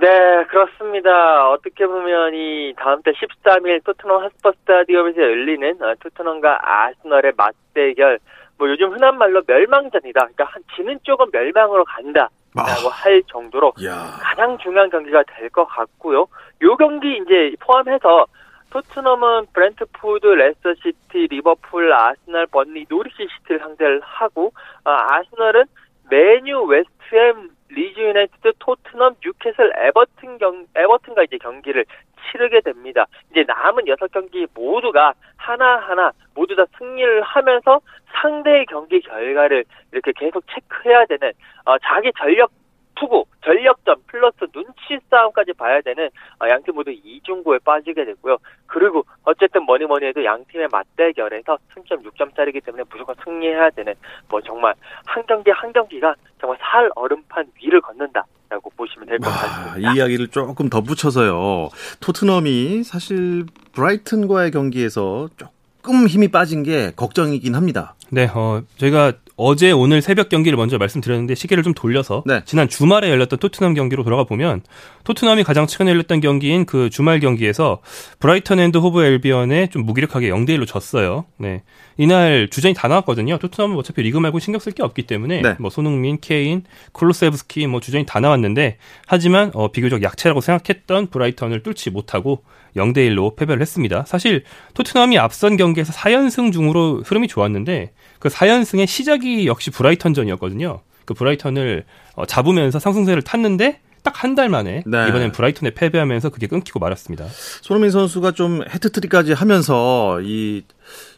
네, 0.00 0.44
그렇습니다. 0.44 1.50
어떻게 1.50 1.86
보면 1.86 2.32
이 2.34 2.72
다음 2.76 3.02
달 3.02 3.14
13일 3.14 3.82
토트넘 3.84 4.22
핫스퍼 4.22 4.52
스타디움에서 4.52 5.20
열리는 5.20 5.82
어, 5.82 5.94
토트넘과 6.00 6.60
아스널의 6.62 7.32
맞대결, 7.36 8.18
뭐 8.58 8.68
요즘 8.68 8.92
흔한 8.92 9.18
말로 9.18 9.42
멸망전이다. 9.46 10.20
그러니까 10.20 10.44
한 10.44 10.62
지는 10.76 10.98
쪽은 11.02 11.26
멸망으로 11.32 11.84
간다. 11.84 12.28
라고 12.54 12.88
아. 12.88 12.92
할 12.92 13.22
정도로 13.28 13.72
야. 13.84 14.18
가장 14.22 14.56
중요한 14.58 14.88
경기가 14.90 15.22
될 15.24 15.50
것 15.50 15.64
같고요. 15.66 16.26
요 16.62 16.76
경기 16.76 17.18
이제 17.18 17.52
포함해서 17.60 18.26
토트넘은 18.70 19.46
브렌트포드, 19.52 20.26
레스터시티, 20.26 21.28
리버풀, 21.30 21.92
아스널, 21.92 22.46
번리, 22.46 22.84
노리치 22.88 23.28
시티를 23.38 23.60
상대를 23.60 24.00
하고 24.02 24.52
어, 24.84 24.90
아스널은 24.90 25.64
맨유, 26.10 26.62
웨스트햄, 26.64 27.50
리즈 27.78 28.00
유나이티드, 28.00 28.54
토트넘, 28.58 29.14
뉴캐슬, 29.24 29.72
에버튼 29.76 30.38
경 30.38 30.66
에버튼과 30.74 31.22
이제 31.22 31.38
경기를 31.38 31.84
치르게 32.26 32.60
됩니다. 32.60 33.06
이제 33.30 33.44
남은 33.46 33.86
여섯 33.86 34.10
경기 34.10 34.48
모두가 34.52 35.14
하나하나 35.36 36.10
모두 36.34 36.56
다 36.56 36.64
승리를 36.76 37.22
하면서 37.22 37.80
상대의 38.20 38.66
경기 38.66 39.00
결과를 39.00 39.64
이렇게 39.92 40.12
계속 40.16 40.42
체크해야 40.52 41.06
되는 41.06 41.32
어, 41.66 41.78
자기 41.78 42.10
전력 42.18 42.50
투구, 42.96 43.26
전력점 43.44 44.02
플러스 44.08 44.38
눈치 44.52 44.98
싸움까지 45.08 45.52
봐야 45.52 45.80
되는 45.80 46.10
어, 46.42 46.48
양팀 46.48 46.74
모두 46.74 46.90
이중고에 46.90 47.58
빠지게 47.64 48.04
됐고요. 48.04 48.38
그리고 48.78 49.04
어쨌든 49.24 49.64
뭐니 49.64 49.84
뭐니 49.86 50.06
해도 50.06 50.24
양 50.24 50.44
팀의 50.52 50.68
맞대결에서 50.70 51.58
승점 51.74 52.02
6점짜리기 52.04 52.64
때문에 52.64 52.84
무조건 52.90 53.14
승리해야 53.24 53.70
되는 53.70 53.94
뭐 54.28 54.40
정말 54.40 54.74
한 55.06 55.24
경기 55.26 55.50
한 55.50 55.72
경기가 55.72 56.14
정말 56.40 56.56
살 56.60 56.88
얼음판 56.94 57.46
위를 57.60 57.80
걷는다. 57.80 58.24
라고 58.50 58.70
보시면 58.78 59.06
될 59.08 59.18
것 59.18 59.28
같습니다. 59.28 59.76
이 59.92 59.96
이야기를 59.96 60.28
조금 60.28 60.70
덧붙여서요. 60.70 61.68
토트넘이 62.00 62.82
사실 62.82 63.44
브라이튼과의 63.72 64.52
경기에서 64.52 65.28
조금 65.36 66.06
힘이 66.06 66.28
빠진 66.28 66.62
게 66.62 66.90
걱정이긴 66.96 67.54
합니다. 67.54 67.94
네, 68.10 68.26
어, 68.34 68.62
저희가 68.78 69.12
어제 69.40 69.70
오늘 69.70 70.02
새벽 70.02 70.28
경기를 70.28 70.56
먼저 70.56 70.78
말씀드렸는데 70.78 71.36
시계를 71.36 71.62
좀 71.62 71.72
돌려서 71.72 72.24
네. 72.26 72.42
지난 72.44 72.68
주말에 72.68 73.08
열렸던 73.08 73.38
토트넘 73.38 73.74
경기로 73.74 74.02
돌아가 74.02 74.24
보면 74.24 74.62
토트넘이 75.04 75.44
가장 75.44 75.68
최근에 75.68 75.92
열렸던 75.92 76.20
경기인 76.20 76.66
그 76.66 76.90
주말 76.90 77.20
경기에서 77.20 77.80
브라이턴 78.18 78.58
앤드 78.58 78.78
호브 78.78 79.00
앨비언에 79.00 79.68
좀 79.68 79.84
무기력하게 79.84 80.28
0대 80.30 80.50
1로 80.58 80.66
졌어요. 80.66 81.24
네. 81.36 81.62
이날 81.96 82.48
주전이 82.50 82.74
다 82.74 82.88
나왔거든요. 82.88 83.38
토트넘은 83.38 83.76
어차피 83.76 84.02
리그 84.02 84.18
말고 84.18 84.40
신경 84.40 84.58
쓸 84.58 84.72
게 84.72 84.82
없기 84.82 85.04
때문에 85.04 85.40
네. 85.42 85.56
뭐 85.60 85.70
손흥민, 85.70 86.18
케인, 86.20 86.64
쿨루세브스키 86.90 87.68
뭐 87.68 87.78
주전이 87.78 88.06
다 88.06 88.18
나왔는데 88.18 88.78
하지만 89.06 89.52
어 89.54 89.70
비교적 89.70 90.02
약체라고 90.02 90.40
생각했던 90.40 91.10
브라이턴을 91.10 91.62
뚫지 91.62 91.90
못하고 91.90 92.42
0대 92.74 92.98
1로 93.08 93.36
패배를 93.36 93.62
했습니다. 93.62 94.04
사실 94.04 94.42
토트넘이 94.74 95.16
앞선 95.16 95.56
경기에서 95.56 95.92
4연승 95.92 96.52
중으로 96.52 97.02
흐름이 97.06 97.28
좋았는데 97.28 97.92
그 98.18 98.28
4연승의 98.28 98.86
시작이 98.86 99.46
역시 99.46 99.70
브라이턴전이었거든요. 99.70 100.80
그 101.04 101.14
브라이턴을 101.14 101.84
어, 102.14 102.26
잡으면서 102.26 102.78
상승세를 102.78 103.22
탔는데 103.22 103.80
딱 104.02 104.22
한 104.24 104.34
달 104.34 104.48
만에 104.48 104.82
네. 104.86 105.08
이번엔 105.08 105.32
브라이턴에 105.32 105.72
패배하면서 105.74 106.30
그게 106.30 106.46
끊기고 106.46 106.78
말았습니다. 106.80 107.26
손흥민 107.60 107.90
선수가 107.90 108.30
좀 108.32 108.62
헤트트릭까지 108.68 109.32
하면서 109.32 110.20
이 110.22 110.62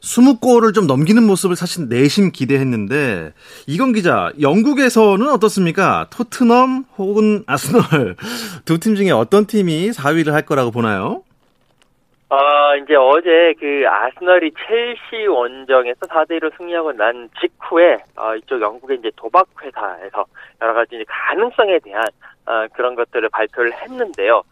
20골을 0.03 0.75
좀 0.75 0.87
넘기는 0.87 1.23
모습을 1.23 1.55
사실 1.57 1.89
내심 1.89 2.33
기대했는데 2.33 3.33
이건 3.67 3.93
기자 3.93 4.33
영국에서는 4.41 5.29
어떻습니까? 5.29 6.09
토트넘 6.11 6.87
혹은 6.99 7.45
아스널 7.47 8.17
두 8.65 8.79
팀 8.79 8.97
중에 8.97 9.11
어떤 9.11 9.47
팀이 9.47 9.91
4위를 9.91 10.31
할 10.33 10.43
거라고 10.43 10.71
보나요? 10.73 11.23
아, 12.33 12.77
이제 12.77 12.95
어제 12.95 13.55
그 13.59 13.85
아스널이 13.89 14.53
첼시 14.53 15.27
원정에서 15.27 16.07
4대1로 16.07 16.57
승리하고 16.57 16.93
난 16.93 17.29
직후에 17.41 17.99
어, 18.17 18.37
이쪽 18.37 18.61
영국의 18.61 18.99
이제 18.99 19.11
도박 19.17 19.49
회사에서 19.61 20.25
여러 20.63 20.73
가지 20.73 20.95
이제 20.95 21.05
가능성에 21.09 21.81
대한 21.81 22.05
어, 22.47 22.67
그런 22.73 22.95
것들을 22.95 23.29
발표를 23.31 23.73
했는데요. 23.73 24.43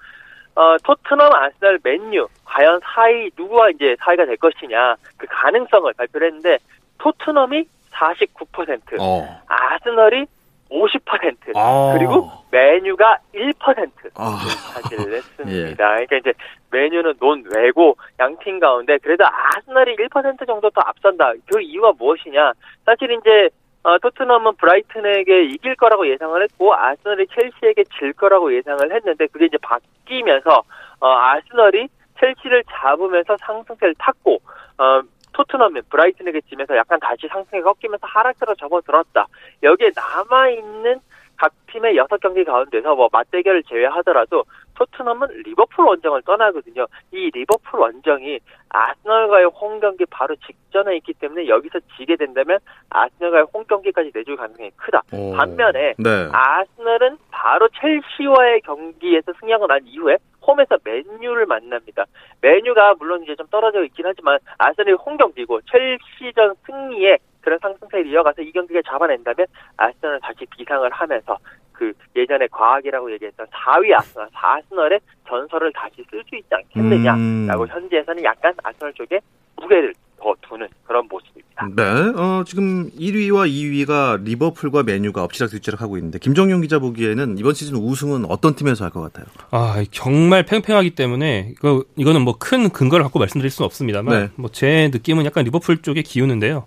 어, 0.57 0.77
토트넘, 0.83 1.33
아스널, 1.33 1.79
맨유 1.85 2.27
과연 2.45 2.81
4위 2.81 3.31
누구와 3.39 3.71
이제 3.71 3.95
4위가 4.01 4.27
될 4.27 4.37
것이냐 4.39 4.97
그 5.17 5.29
가능성을 5.31 5.93
발표를 5.93 6.27
했는데 6.27 6.59
토트넘이 6.99 7.65
49%, 7.93 9.01
어. 9.01 9.41
아스널이 9.47 10.27
50% 10.71 11.57
아. 11.57 11.95
그리고 11.97 12.31
메뉴가 12.51 13.19
1% 13.35 13.91
아. 14.15 14.39
차지를 14.75 15.15
했습니다. 15.15 15.51
예. 15.71 15.75
그러니까 15.75 16.17
이제 16.17 16.33
메뉴는 16.71 17.15
논외고 17.19 17.97
양팀 18.19 18.61
가운데 18.61 18.99
그래도 18.99 19.25
아스널이 19.27 19.97
1% 19.97 20.47
정도 20.47 20.71
더 20.71 20.81
앞선다. 20.85 21.33
그 21.47 21.61
이유가 21.61 21.93
무엇이냐? 21.99 22.53
사실 22.85 23.11
이제 23.11 23.49
어, 23.85 23.97
토트넘은 23.99 24.57
브라이튼에게 24.57 25.45
이길 25.45 25.77
거라고 25.77 26.09
예상을 26.09 26.43
했고 26.43 26.75
아스널이 26.75 27.27
첼시에게 27.29 27.85
질 27.99 28.13
거라고 28.13 28.55
예상을 28.55 28.95
했는데 28.95 29.27
그게 29.29 29.47
이제 29.47 29.57
바뀌면서 29.63 30.63
어, 31.01 31.07
아스널이 31.07 31.89
첼시를 32.21 32.65
잡으면서 32.69 33.37
상승세를 33.41 33.95
탔고 33.99 34.41
어, 34.79 35.01
토트넘은 35.39 35.83
브라이튼에게 35.89 36.41
지면서 36.43 36.77
약간 36.77 36.99
다시 36.99 37.29
상승에 37.29 37.61
꺾이면서 37.61 38.07
하락세로 38.07 38.57
접어들었다. 38.57 39.27
여기에 39.63 39.93
남아있는 39.95 41.01
각 41.37 41.53
팀의 41.69 41.97
여섯 41.97 42.19
경기 42.19 42.45
가운데서 42.45 42.97
뭐 42.97 43.09
맞대결을 43.13 43.63
제외하더라도 43.63 44.43
토트넘은 44.75 45.29
리버풀 45.45 45.85
원정을 45.85 46.23
떠나거든요. 46.23 46.87
이 47.13 47.31
리버풀 47.33 47.79
원정이 47.79 48.41
아스널과의 48.71 49.47
홈 49.47 49.79
경기 49.79 50.05
바로 50.07 50.35
직전에 50.35 50.97
있기 50.97 51.15
때문에 51.15 51.47
여기서 51.47 51.79
지게 51.97 52.17
된다면 52.17 52.59
아스널과의 52.91 53.47
홈 53.55 53.65
경기까지 53.65 54.11
내줄 54.13 54.37
가능성이 54.37 54.71
크다. 54.77 55.03
오, 55.13 55.33
반면에 55.37 55.95
네. 55.99 56.29
아스널은 56.33 57.19
바로 57.31 57.69
첼시와의 57.81 58.63
경기에서 58.63 59.33
승리하고 59.39 59.69
난 59.69 59.81
이후에 59.85 60.17
홈에서 60.49 60.79
맨유를 60.83 61.45
만납니다. 61.47 62.07
맨유가 62.41 62.95
물론 62.99 63.23
이제 63.23 63.37
좀 63.37 63.47
떨어져 63.49 63.85
있긴 63.85 64.07
하지만 64.07 64.39
아스널이 64.57 64.93
홈 64.93 65.19
경 65.19 65.33
기고 65.33 65.61
첼시전 65.63 66.55
승리에 66.65 67.19
그런 67.41 67.59
상승세를 67.61 68.07
이어가서 68.07 68.43
이 68.43 68.53
경기를 68.53 68.83
잡아낸다면 68.85 69.47
아스널은 69.77 70.21
다시 70.21 70.47
비상을 70.57 70.89
하면서 70.91 71.37
그 71.73 71.93
예전에 72.17 72.47
과학이라고 72.53 73.11
얘기했던 73.13 73.47
4위 73.49 73.97
아스널, 73.97 74.29
4아스널의 74.31 75.01
전설을 75.27 75.73
다시 75.73 76.05
쓸 76.11 76.23
수 76.29 76.37
있지 76.37 76.49
않겠느냐라고 76.53 77.63
음. 77.65 77.69
현지에서는 77.69 78.23
약간 78.25 78.53
아스널 78.63 78.93
쪽에 78.95 79.21
무게를 79.61 79.95
더 80.21 80.35
두는 80.49 80.67
그런 80.85 81.07
모습입니다. 81.09 81.69
네, 81.77 81.83
어, 82.21 82.43
지금 82.45 82.91
1위와 82.91 83.49
2위가 83.49 84.23
리버풀과 84.25 84.83
메뉴가 84.83 85.23
엎치락뒤치락 85.23 85.81
하고 85.81 85.97
있는데 85.97 86.19
김정용 86.19 86.61
기자 86.61 86.81
보기에는 86.81 87.39
이번 87.39 87.55
시즌 87.55 87.77
우승은 87.77 88.25
어떤 88.29 88.57
팀에서 88.57 88.85
할 88.85 88.91
것 88.91 89.01
같아요? 89.01 89.27
아 89.53 89.83
정말 89.93 90.45
팽팽하기 90.45 90.91
때문에 90.91 91.53
이거 91.53 91.85
이거는 91.97 92.23
뭐 92.23 92.35
큰 92.39 92.69
근거를 92.71 93.05
갖고 93.05 93.19
말씀드릴 93.21 93.49
수는 93.51 93.67
없습니다만 93.67 94.21
네. 94.21 94.29
뭐제 94.37 94.91
느낌은 94.93 95.25
약간 95.25 95.45
리버풀 95.45 95.83
쪽에 95.83 96.03
기우는데요. 96.03 96.67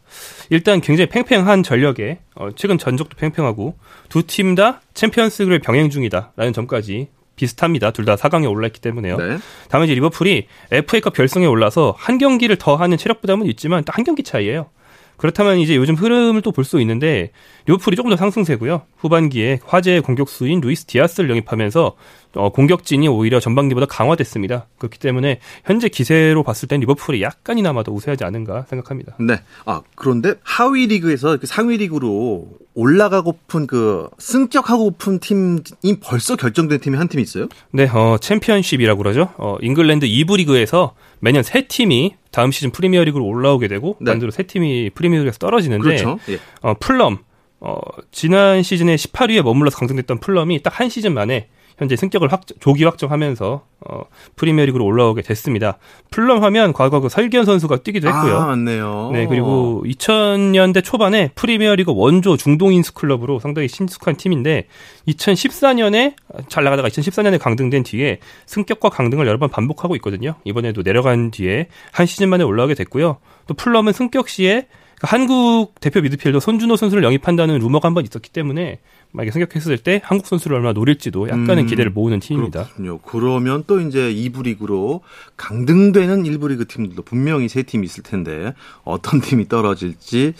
일단 0.50 0.80
굉장히 0.80 1.10
팽팽한 1.10 1.64
전력에 1.64 2.20
어, 2.36 2.50
최근 2.56 2.78
전적도 2.78 3.18
팽팽하고 3.18 3.76
두 4.10 4.24
팀 4.24 4.56
다 4.56 4.82
챔피언스를 4.94 5.60
병행 5.60 5.90
중이다라는 5.90 6.54
점까지 6.54 7.10
비슷합니다. 7.46 7.92
둘 7.92 8.06
다 8.06 8.16
4강에 8.16 8.50
올라있기 8.50 8.80
때문에요. 8.82 9.18
네. 9.18 9.38
다만 9.70 9.86
이제 9.86 9.94
리버풀이 9.96 10.48
FA컵 10.72 11.14
결승에 11.14 11.46
올라서 11.46 11.94
한 11.98 12.18
경기를 12.18 12.56
더 12.58 12.76
하는 12.76 12.98
체력 12.98 13.22
부담은 13.22 13.46
있지만 13.48 13.84
딱한 13.84 14.04
경기 14.06 14.24
차이예요. 14.24 14.70
그렇다면 15.18 15.60
이제 15.60 15.76
요즘 15.76 15.94
흐름을 15.96 16.42
또 16.42 16.52
볼 16.52 16.66
수 16.66 16.82
있는데 16.82 17.32
리버풀이 17.66 17.96
조금 17.96 18.10
더 18.10 18.18
상승세고요. 18.18 18.84
후반기에 18.98 19.60
화제의 19.66 20.02
공격수인 20.02 20.62
루이스 20.62 20.86
디아스를 20.86 21.30
영입하면서 21.30 21.96
어, 22.36 22.50
공격진이 22.50 23.08
오히려 23.08 23.40
전반기보다 23.40 23.86
강화됐습니다. 23.88 24.68
그렇기 24.78 25.00
때문에 25.00 25.40
현재 25.66 25.90
기세로 25.90 26.44
봤을 26.44 26.68
땐 26.68 26.80
리버풀이 26.80 27.22
약간이나마 27.22 27.84
더 27.84 27.92
우세하지 27.92 28.24
않은가 28.24 28.66
생각합니다. 28.70 29.16
네. 29.20 29.42
아 29.66 29.82
그런데 29.96 30.36
하위 30.44 30.88
리그에서 30.88 31.38
상위 31.44 31.78
리그로 31.78 32.48
올라가고픈 32.74 33.68
그 33.68 34.08
승격하고픈 34.18 35.20
팀이 35.20 36.00
벌써 36.02 36.38
결정된 36.38 36.80
팀이 36.80 36.96
한팀 36.98 37.20
있어요? 37.20 37.48
네, 37.72 37.88
어, 37.88 38.18
챔피언십이라고 38.20 38.98
그러죠. 38.98 39.34
어, 39.38 39.58
잉글랜드 39.62 40.08
2부 40.08 40.38
리그에서 40.38 40.94
매년 41.20 41.44
세 41.44 41.68
팀이 41.68 42.16
다음 42.32 42.52
시즌 42.52 42.72
프리미어리그로 42.72 43.26
올라오게 43.26 43.68
되고 43.68 43.98
네. 44.00 44.12
반대로 44.12 44.32
세 44.32 44.44
팀이 44.44 44.92
프리미어리그에서 44.96 45.38
떨어지는데 45.38 45.84
그렇죠. 45.84 46.18
예. 46.30 46.40
어, 46.62 46.74
풀럼 46.80 47.20
어, 47.62 47.76
지난 48.12 48.64
시즌에 48.64 48.96
18위에 48.96 49.42
머물러서 49.44 49.78
강등됐던 49.78 50.20
풀럼이 50.20 50.62
딱 50.64 50.80
한 50.82 50.90
시즌 50.90 51.14
만에 51.14 51.48
현재 51.78 51.96
승격을 51.96 52.32
확, 52.32 52.42
조기 52.60 52.84
확정하면서 52.84 53.66
어, 53.88 54.02
프리미어리그로 54.36 54.84
올라오게 54.86 55.22
됐습니다. 55.24 55.78
플럼 56.12 56.44
하면 56.44 56.74
과거 56.74 57.00
그 57.00 57.10
설기현 57.10 57.46
선수가 57.46 57.78
뛰기도 57.78 58.08
했고요. 58.08 58.38
아, 58.38 58.46
맞네요. 58.48 59.10
네, 59.14 59.26
그리고 59.28 59.84
2000년대 59.88 60.84
초반에 60.84 61.32
프리미어리그 61.36 61.92
원조 61.96 62.38
중동인스 62.38 62.94
클럽으로 62.94 63.40
상당히 63.40 63.68
신숙한 63.68 64.16
팀인데 64.16 64.68
2014년에 65.08 66.14
잘 66.50 66.64
나가다가 66.64 66.90
2014년에 66.90 67.40
강등된 67.40 67.84
뒤에 67.84 68.20
승격과 68.46 68.90
강등을 68.90 69.26
여러 69.28 69.38
번 69.38 69.50
반복하고 69.50 69.96
있거든요. 69.98 70.36
이번에도 70.44 70.82
내려간 70.84 71.32
뒤에 71.32 71.68
한 71.92 72.06
시즌 72.06 72.30
만에 72.30 72.44
올라오게 72.44 72.76
됐고요. 72.76 73.18
또 73.48 73.54
플럼은 73.54 73.94
승격 73.94 74.30
시에 74.30 74.68
그 75.02 75.08
한국 75.10 75.74
대표 75.80 76.00
미드필더 76.02 76.40
손준호 76.40 76.76
선수를 76.76 77.04
영입한다는 77.04 77.58
루머가 77.58 77.88
한 77.88 77.96
번 77.96 78.04
있었기 78.06 78.30
때문에 78.30 78.80
만약에 79.12 79.32
생각했을 79.32 79.78
때 79.80 80.00
한국 80.04 80.28
선수를 80.28 80.56
얼마나 80.58 80.74
노릴지도 80.74 81.28
약간은 81.28 81.64
음, 81.64 81.66
기대를 81.66 81.92
모으는 81.92 82.20
팀입니다. 82.20 82.66
그렇군요. 82.66 83.00
그러면 83.00 83.64
또 83.66 83.82
이제 83.82 84.14
2부 84.14 84.44
리그로 84.44 85.02
강등되는 85.38 86.24
1부 86.24 86.50
리그 86.50 86.68
팀들도 86.68 87.02
분명히 87.02 87.50
세 87.50 87.64
팀이 87.64 87.84
있을 87.86 88.04
텐데 88.04 88.54
어떤 88.84 89.20
팀이 89.22 89.50
떨어질지 89.50 90.34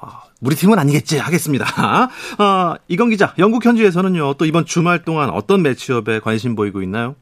아, 0.00 0.22
우리 0.40 0.56
팀은 0.56 0.78
아니겠지 0.78 1.18
하겠습니다. 1.18 1.64
아, 2.38 2.76
이건 2.88 3.10
기자, 3.10 3.32
영국 3.38 3.64
현지에서는요, 3.64 4.34
또 4.34 4.44
이번 4.44 4.66
주말 4.66 5.04
동안 5.04 5.30
어떤 5.30 5.62
매치업에 5.62 6.18
관심 6.18 6.56
보이고 6.56 6.82
있나요? 6.82 7.14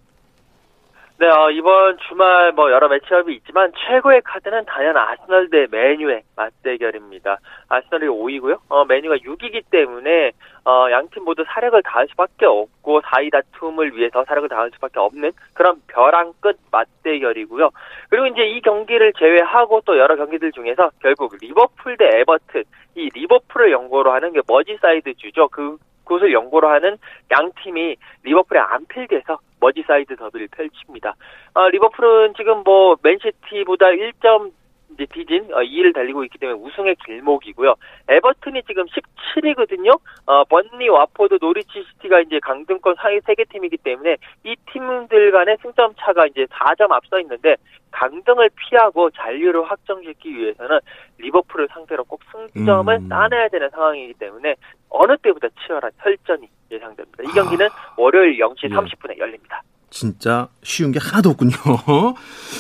네, 1.21 1.29
어, 1.29 1.51
이번 1.51 1.99
주말 2.09 2.53
뭐 2.53 2.71
여러 2.71 2.89
매치업이 2.89 3.35
있지만 3.35 3.71
최고의 3.77 4.23
카드는 4.25 4.65
단연 4.65 4.97
아스널 4.97 5.51
대 5.51 5.67
맨유의 5.71 6.23
맞대결입니다. 6.35 7.37
아스널이 7.69 8.07
5위고요. 8.07 8.61
어, 8.71 8.87
맨유가 8.87 9.16
6위기 9.17 9.65
때문에 9.71 10.33
어, 10.65 10.91
양팀 10.91 11.25
모두 11.25 11.45
사력을 11.47 11.83
다할 11.83 12.09
수밖에 12.09 12.47
없고 12.47 13.03
4위 13.03 13.31
다툼을 13.31 13.95
위해서 13.99 14.25
사력을 14.25 14.49
다할 14.49 14.71
수밖에 14.73 14.99
없는 14.99 15.33
그런 15.53 15.83
벼랑 15.89 16.33
끝 16.41 16.57
맞대결이고요. 16.71 17.69
그리고 18.09 18.27
이제 18.29 18.47
이 18.47 18.63
경기를 18.63 19.13
제외하고 19.19 19.83
또 19.85 19.99
여러 19.99 20.17
경기들 20.17 20.53
중에서 20.53 20.91
결국 21.03 21.37
리버풀 21.39 21.99
대 21.99 22.21
에버튼 22.21 22.65
이 22.95 23.11
리버풀을 23.13 23.71
연고로 23.73 24.11
하는 24.11 24.33
게 24.33 24.41
머지사이드 24.49 25.13
주죠. 25.17 25.49
그 25.49 25.77
곳을 26.05 26.33
연고로 26.33 26.67
하는 26.67 26.97
양 27.31 27.53
팀이 27.63 27.97
리버풀의 28.25 28.63
안필드에서 28.63 29.39
머지사이드 29.61 30.16
더비를 30.16 30.49
펼칩니다. 30.49 31.14
어, 31.55 31.68
리버풀은 31.68 32.35
지금 32.37 32.62
뭐 32.64 32.96
맨시티보다 33.03 33.87
1점 33.87 34.53
이제 34.92 35.07
뒤진 35.07 35.49
2위를 35.49 35.90
어, 35.90 35.92
달리고 35.92 36.25
있기 36.25 36.38
때문에 36.38 36.59
우승의 36.59 36.96
길목이고요. 37.05 37.75
에버튼이 38.09 38.62
지금 38.64 38.85
17위거든요. 38.87 39.99
어, 40.27 40.44
번리, 40.45 40.88
왓포드, 40.88 41.38
노리치 41.40 41.85
시티가 41.92 42.20
이제 42.20 42.40
강등권 42.40 42.96
상위 42.96 43.18
3개 43.20 43.49
팀이기 43.49 43.79
때문에 43.79 44.16
이 44.44 44.57
팀들 44.73 45.31
간의 45.33 45.59
승점 45.62 45.94
차가 45.99 46.27
이제 46.27 46.46
4점 46.46 46.90
앞서 46.90 47.20
있는데 47.20 47.57
강등을 47.92 48.51
피하고 48.57 49.11
잔류를 49.11 49.64
확정짓기 49.70 50.35
위해서는 50.35 50.81
리버풀을 51.18 51.68
상대로 51.73 52.05
꼭 52.05 52.20
승점을 52.33 52.94
음. 52.94 53.09
따내야 53.09 53.49
되는 53.49 53.68
상황이기 53.70 54.14
때문에 54.14 54.55
어느 54.88 55.16
때보다 55.18 55.49
치열한 55.61 55.90
혈전이 55.99 56.49
예상됩니다. 56.71 57.23
이 57.23 57.33
경기는 57.33 57.67
아. 57.67 57.95
월요일 57.97 58.39
0시 58.39 58.71
30분에 58.71 59.17
예. 59.17 59.21
열립니다. 59.21 59.63
진짜 59.91 60.49
쉬운 60.63 60.93
게 60.93 61.01
하나도 61.03 61.31
없군요. 61.31 61.53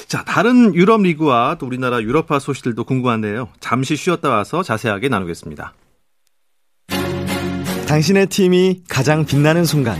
자, 0.08 0.24
다른 0.24 0.74
유럽 0.74 1.02
리그와 1.02 1.56
또 1.58 1.66
우리나라 1.66 2.00
유럽파 2.02 2.38
소식들도 2.38 2.82
궁금한데요. 2.84 3.48
잠시 3.60 3.96
쉬었다 3.96 4.28
와서 4.28 4.62
자세하게 4.62 5.08
나누겠습니다. 5.08 5.72
당신의 7.88 8.26
팀이 8.26 8.82
가장 8.88 9.24
빛나는 9.24 9.64
순간. 9.64 9.98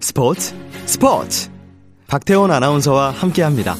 스포츠, 0.00 0.54
스포츠. 0.86 1.50
박태원 2.06 2.50
아나운서와 2.50 3.10
함께 3.10 3.42
합니다. 3.42 3.74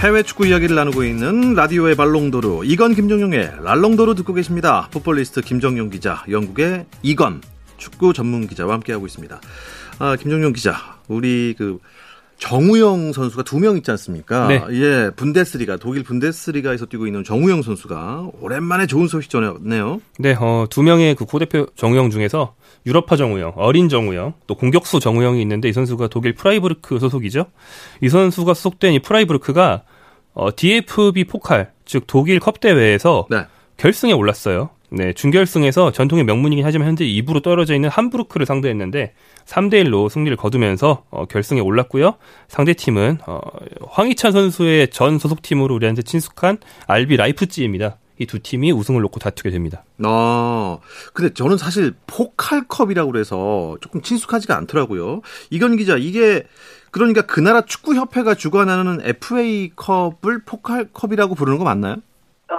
해외 0.00 0.22
축구 0.22 0.46
이야기를 0.46 0.76
나누고 0.76 1.04
있는 1.04 1.54
라디오의 1.54 1.94
발롱도르 1.94 2.64
이건 2.64 2.94
김정용의 2.94 3.52
라롱도르 3.62 4.14
듣고 4.16 4.34
계십니다. 4.34 4.88
풋볼리스트 4.90 5.40
김정용 5.40 5.88
기자, 5.88 6.22
영국의 6.28 6.84
이건 7.02 7.40
축구 7.78 8.12
전문 8.12 8.46
기자와 8.46 8.74
함께하고 8.74 9.06
있습니다. 9.06 9.40
아, 9.98 10.16
김정용 10.16 10.52
기자, 10.52 10.76
우리 11.08 11.54
그 11.56 11.78
정우영 12.38 13.12
선수가 13.12 13.42
두 13.44 13.58
명 13.58 13.76
있지 13.76 13.90
않습니까? 13.92 14.46
네. 14.48 14.62
예, 14.72 15.10
분데스리가 15.16 15.78
독일 15.78 16.02
분데스리가에서 16.02 16.86
뛰고 16.86 17.06
있는 17.06 17.24
정우영 17.24 17.62
선수가 17.62 18.30
오랜만에 18.40 18.86
좋은 18.86 19.08
소식 19.08 19.30
전했네요. 19.30 20.00
네, 20.18 20.36
어, 20.38 20.66
두 20.68 20.82
명의 20.82 21.14
그 21.14 21.24
국가대표 21.24 21.66
정우영 21.76 22.10
중에서 22.10 22.54
유럽파 22.84 23.16
정우영, 23.16 23.54
어린 23.56 23.88
정우영, 23.88 24.34
또 24.46 24.54
공격수 24.54 25.00
정우영이 25.00 25.40
있는데 25.42 25.68
이 25.68 25.72
선수가 25.72 26.08
독일 26.08 26.34
프라이부르크 26.34 26.98
소속이죠. 26.98 27.46
이 28.02 28.08
선수가 28.08 28.54
소속된 28.54 28.92
이 28.92 28.98
프라이부르크가 29.00 29.82
어, 30.34 30.54
DFB 30.54 31.24
포칼 31.24 31.72
즉 31.86 32.04
독일 32.06 32.38
컵 32.40 32.60
대회에서 32.60 33.26
네. 33.30 33.46
결승에 33.78 34.12
올랐어요. 34.12 34.70
네, 34.90 35.12
준결승에서 35.12 35.92
전통의 35.92 36.24
명문이긴 36.24 36.64
하지만 36.64 36.88
현재 36.88 37.04
2부로 37.04 37.42
떨어져 37.42 37.74
있는 37.74 37.88
함부르크를 37.88 38.46
상대했는데 38.46 39.14
3대 39.44 39.84
1로 39.84 40.08
승리를 40.08 40.36
거두면서 40.36 41.04
어, 41.10 41.26
결승에 41.26 41.60
올랐고요. 41.60 42.14
상대 42.48 42.72
팀은 42.74 43.18
어, 43.26 43.40
황희찬 43.88 44.32
선수의 44.32 44.88
전 44.90 45.18
소속팀으로 45.18 45.74
우리한테 45.74 46.02
친숙한 46.02 46.58
RB 46.86 47.16
라이프치히입니다. 47.16 47.98
이 48.18 48.26
두 48.26 48.38
팀이 48.38 48.72
우승을 48.72 49.02
놓고 49.02 49.20
다투게 49.20 49.50
됩니다. 49.50 49.84
아, 50.02 50.78
근데 51.12 51.34
저는 51.34 51.58
사실 51.58 51.94
포칼컵이라고 52.06 53.12
그래서 53.12 53.76
조금 53.80 54.00
친숙하지가 54.00 54.56
않더라고요. 54.56 55.20
이건 55.50 55.76
기자, 55.76 55.96
이게 55.96 56.44
그러니까 56.90 57.22
그 57.22 57.40
나라 57.40 57.62
축구협회가 57.62 58.34
주관하는 58.34 59.00
FA컵을 59.02 60.44
포칼컵이라고 60.46 61.34
부르는 61.34 61.58
거 61.58 61.64
맞나요? 61.64 61.96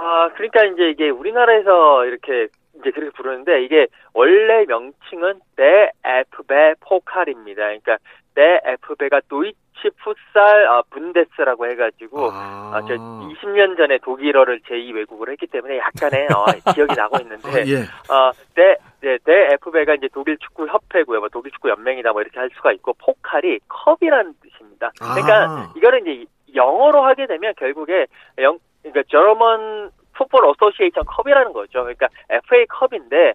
아, 0.08 0.30
그러니까 0.32 0.64
이제 0.64 0.88
이게 0.88 1.10
우리나라에서 1.10 2.06
이렇게 2.06 2.48
이제 2.80 2.90
그렇게 2.90 3.10
부르는데 3.14 3.62
이게 3.62 3.88
원래 4.14 4.64
명칭은 4.66 5.40
대 5.54 5.90
에프베 6.02 6.76
포칼입니다. 6.80 7.62
그러니까 7.62 7.98
대 8.34 8.60
에프베가 8.64 9.20
도이치 9.28 9.90
풋살 9.98 10.66
아, 10.68 10.82
분데스라고 10.88 11.66
해가지고 11.70 12.30
아, 12.32 12.72
아, 12.74 12.80
저 12.88 12.94
20년 12.94 13.76
전에 13.76 13.98
독일어를 13.98 14.60
제2 14.60 14.94
외국어로 14.94 15.30
했기 15.32 15.46
때문에 15.46 15.76
약간의 15.76 16.28
어, 16.34 16.46
기억이 16.74 16.94
나고 16.94 17.18
있는데 17.20 17.48
아, 17.48 17.66
예. 17.66 17.76
어, 18.10 18.30
데, 18.54 18.76
네, 19.02 19.18
DFB가 19.24 19.94
이제 19.94 20.08
독일 20.14 20.38
축구 20.38 20.66
협회고요. 20.68 21.20
뭐 21.20 21.28
독일 21.30 21.52
축구 21.52 21.68
연맹이다 21.68 22.12
뭐 22.12 22.22
이렇게 22.22 22.38
할 22.38 22.48
수가 22.54 22.72
있고 22.72 22.94
포칼이 22.94 23.58
컵이라는 23.68 24.32
뜻입니다. 24.40 24.90
그러니까 24.98 25.50
아. 25.50 25.72
이거는 25.76 26.06
이제 26.06 26.24
영어로 26.54 27.04
하게 27.04 27.26
되면 27.26 27.52
결국에 27.58 28.06
영 28.38 28.58
그러니까 28.82 29.02
German 29.08 29.90
Football 30.14 30.44
Association 30.44 31.04
컵이라는 31.04 31.52
거죠. 31.52 31.82
그러니까 31.82 32.08
FA 32.30 32.66
컵인데 32.66 33.34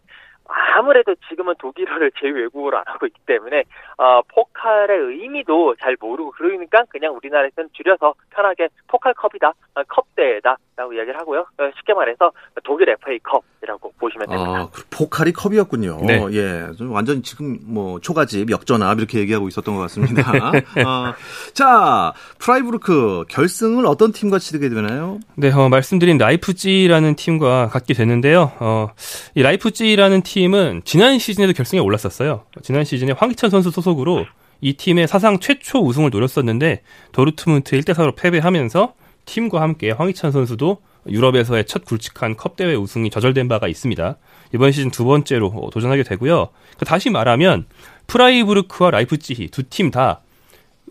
아무래도 0.75 1.15
지금은 1.29 1.53
독일어를 1.59 2.11
제2외국어로 2.19 2.77
안 2.77 2.83
하고 2.87 3.05
있기 3.05 3.19
때문에 3.25 3.63
어, 3.97 4.21
포칼의 4.27 4.99
의미도 4.99 5.75
잘 5.79 5.95
모르고 5.99 6.31
그러니까 6.31 6.83
그냥 6.89 7.15
우리나라에서는 7.15 7.69
줄여서 7.73 8.13
편하게 8.31 8.67
포칼 8.87 9.13
컵이다, 9.13 9.49
어, 9.75 9.83
컵대회다라고 9.87 10.93
이야기를 10.93 11.19
하고요. 11.19 11.41
어, 11.41 11.71
쉽게 11.77 11.93
말해서 11.93 12.31
독일 12.63 12.89
FA 12.89 13.19
컵이라고 13.19 13.93
보시면 13.99 14.27
됩니다. 14.27 14.51
아, 14.51 14.69
그 14.71 14.83
포칼이 14.89 15.31
컵이었군요. 15.31 15.99
네. 16.05 16.25
예. 16.31 16.71
좀 16.77 16.91
완전 16.91 17.21
지금 17.23 17.59
뭐 17.65 17.99
초가집, 17.99 18.49
역전앞 18.49 18.97
이렇게 18.97 19.19
얘기하고 19.19 19.47
있었던 19.47 19.75
것 19.75 19.81
같습니다. 19.81 20.23
어, 20.85 21.13
자, 21.53 22.13
프라이부르크 22.39 23.25
결승을 23.29 23.85
어떤 23.85 24.11
팀과 24.11 24.39
치르게 24.39 24.69
되나요? 24.69 25.19
네, 25.35 25.51
어, 25.51 25.69
말씀드린 25.69 26.17
라이프치히라는 26.17 27.15
팀과 27.15 27.67
갖게 27.67 27.93
되는데요. 27.93 28.51
어, 28.59 28.89
이 29.35 29.43
라이프치히라는 29.43 30.21
팀은 30.23 30.81
지난 30.85 31.19
시즌에도 31.19 31.53
결승에 31.53 31.79
올랐었어요. 31.79 32.43
지난 32.63 32.83
시즌에 32.83 33.11
황희찬 33.11 33.49
선수 33.49 33.69
소속으로 33.71 34.25
이 34.61 34.73
팀의 34.73 35.07
사상 35.07 35.39
최초 35.39 35.79
우승을 35.79 36.09
노렸었는데 36.09 36.81
도르트문트 37.11 37.77
1대 37.79 37.93
4로 37.93 38.15
패배하면서 38.15 38.93
팀과 39.25 39.61
함께 39.61 39.91
황희찬 39.91 40.31
선수도 40.31 40.79
유럽에서의 41.07 41.65
첫 41.65 41.85
굵직한 41.85 42.35
컵 42.37 42.55
대회 42.55 42.73
우승이 42.75 43.09
저절된 43.09 43.47
바가 43.47 43.67
있습니다. 43.67 44.17
이번 44.53 44.71
시즌 44.71 44.89
두 44.89 45.03
번째로 45.05 45.47
어, 45.47 45.69
도전하게 45.69 46.03
되고요. 46.03 46.49
그 46.77 46.85
다시 46.85 47.09
말하면 47.09 47.65
프라이부르크와 48.07 48.91
라이프찌히 48.91 49.49
두 49.49 49.63
팀다 49.63 50.21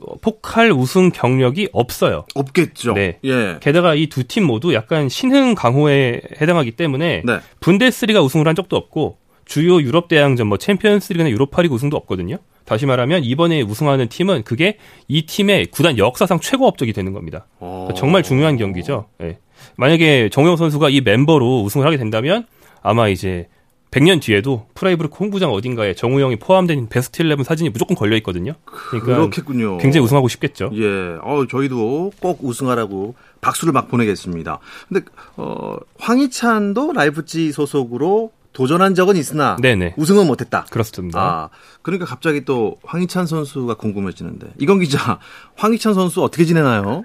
어, 0.02 0.14
포칼 0.20 0.72
우승 0.72 1.10
경력이 1.10 1.68
없어요. 1.72 2.24
없겠죠. 2.34 2.92
네. 2.94 3.18
예. 3.24 3.56
게다가 3.60 3.94
이 3.94 4.06
두 4.08 4.24
팀 4.24 4.44
모두 4.44 4.74
약간 4.74 5.08
신흥 5.08 5.54
강호에 5.54 6.20
해당하기 6.40 6.72
때문에 6.72 7.22
네. 7.24 7.38
분데스리가 7.60 8.20
우승을 8.22 8.46
한 8.48 8.54
적도 8.54 8.76
없고 8.76 9.18
주요 9.44 9.80
유럽 9.80 10.08
대항전 10.08 10.46
뭐 10.46 10.58
챔피언스리그나 10.58 11.30
유로파리그 11.30 11.74
우승도 11.74 11.96
없거든요. 11.96 12.38
다시 12.64 12.86
말하면 12.86 13.24
이번에 13.24 13.62
우승하는 13.62 14.08
팀은 14.08 14.44
그게 14.44 14.78
이 15.08 15.26
팀의 15.26 15.66
구단 15.66 15.98
역사상 15.98 16.40
최고 16.40 16.66
업적이 16.66 16.92
되는 16.92 17.12
겁니다. 17.12 17.46
어. 17.58 17.86
그러니까 17.86 17.94
정말 18.00 18.22
중요한 18.22 18.56
경기죠. 18.56 19.06
예. 19.22 19.38
만약에 19.76 20.28
정우영 20.30 20.56
선수가 20.56 20.90
이 20.90 21.00
멤버로 21.00 21.62
우승을 21.62 21.86
하게 21.86 21.96
된다면 21.96 22.46
아마 22.82 23.08
이제 23.08 23.48
100년 23.90 24.22
뒤에도 24.22 24.66
프라이부르크 24.74 25.14
홈구장 25.18 25.52
어딘가에 25.52 25.94
정우영이 25.94 26.36
포함된 26.36 26.88
베스트 26.88 27.22
11 27.22 27.44
사진이 27.44 27.70
무조건 27.70 27.94
걸려 27.94 28.16
있거든요. 28.16 28.54
그러니까 28.64 29.16
그렇겠군요. 29.16 29.76
굉장히 29.78 30.04
우승하고 30.04 30.28
싶겠죠. 30.28 30.70
예. 30.74 31.18
어, 31.22 31.44
저희도 31.48 32.12
꼭 32.20 32.38
우승하라고 32.42 33.14
박수를 33.42 33.72
막 33.72 33.88
보내겠습니다. 33.88 34.60
근데 34.88 35.04
어, 35.36 35.76
황희찬도 35.98 36.92
라이프치히 36.94 37.52
소속으로 37.52 38.32
도전한 38.52 38.94
적은 38.94 39.16
있으나 39.16 39.56
네네. 39.60 39.94
우승은 39.96 40.26
못했다. 40.26 40.66
그렇습니다. 40.70 41.20
아, 41.20 41.48
그러니까 41.82 42.06
갑자기 42.06 42.44
또 42.44 42.76
황희찬 42.84 43.26
선수가 43.26 43.74
궁금해지는데 43.74 44.54
이건 44.58 44.80
기자, 44.80 45.18
황희찬 45.56 45.94
선수 45.94 46.22
어떻게 46.22 46.44
지내나요? 46.44 47.02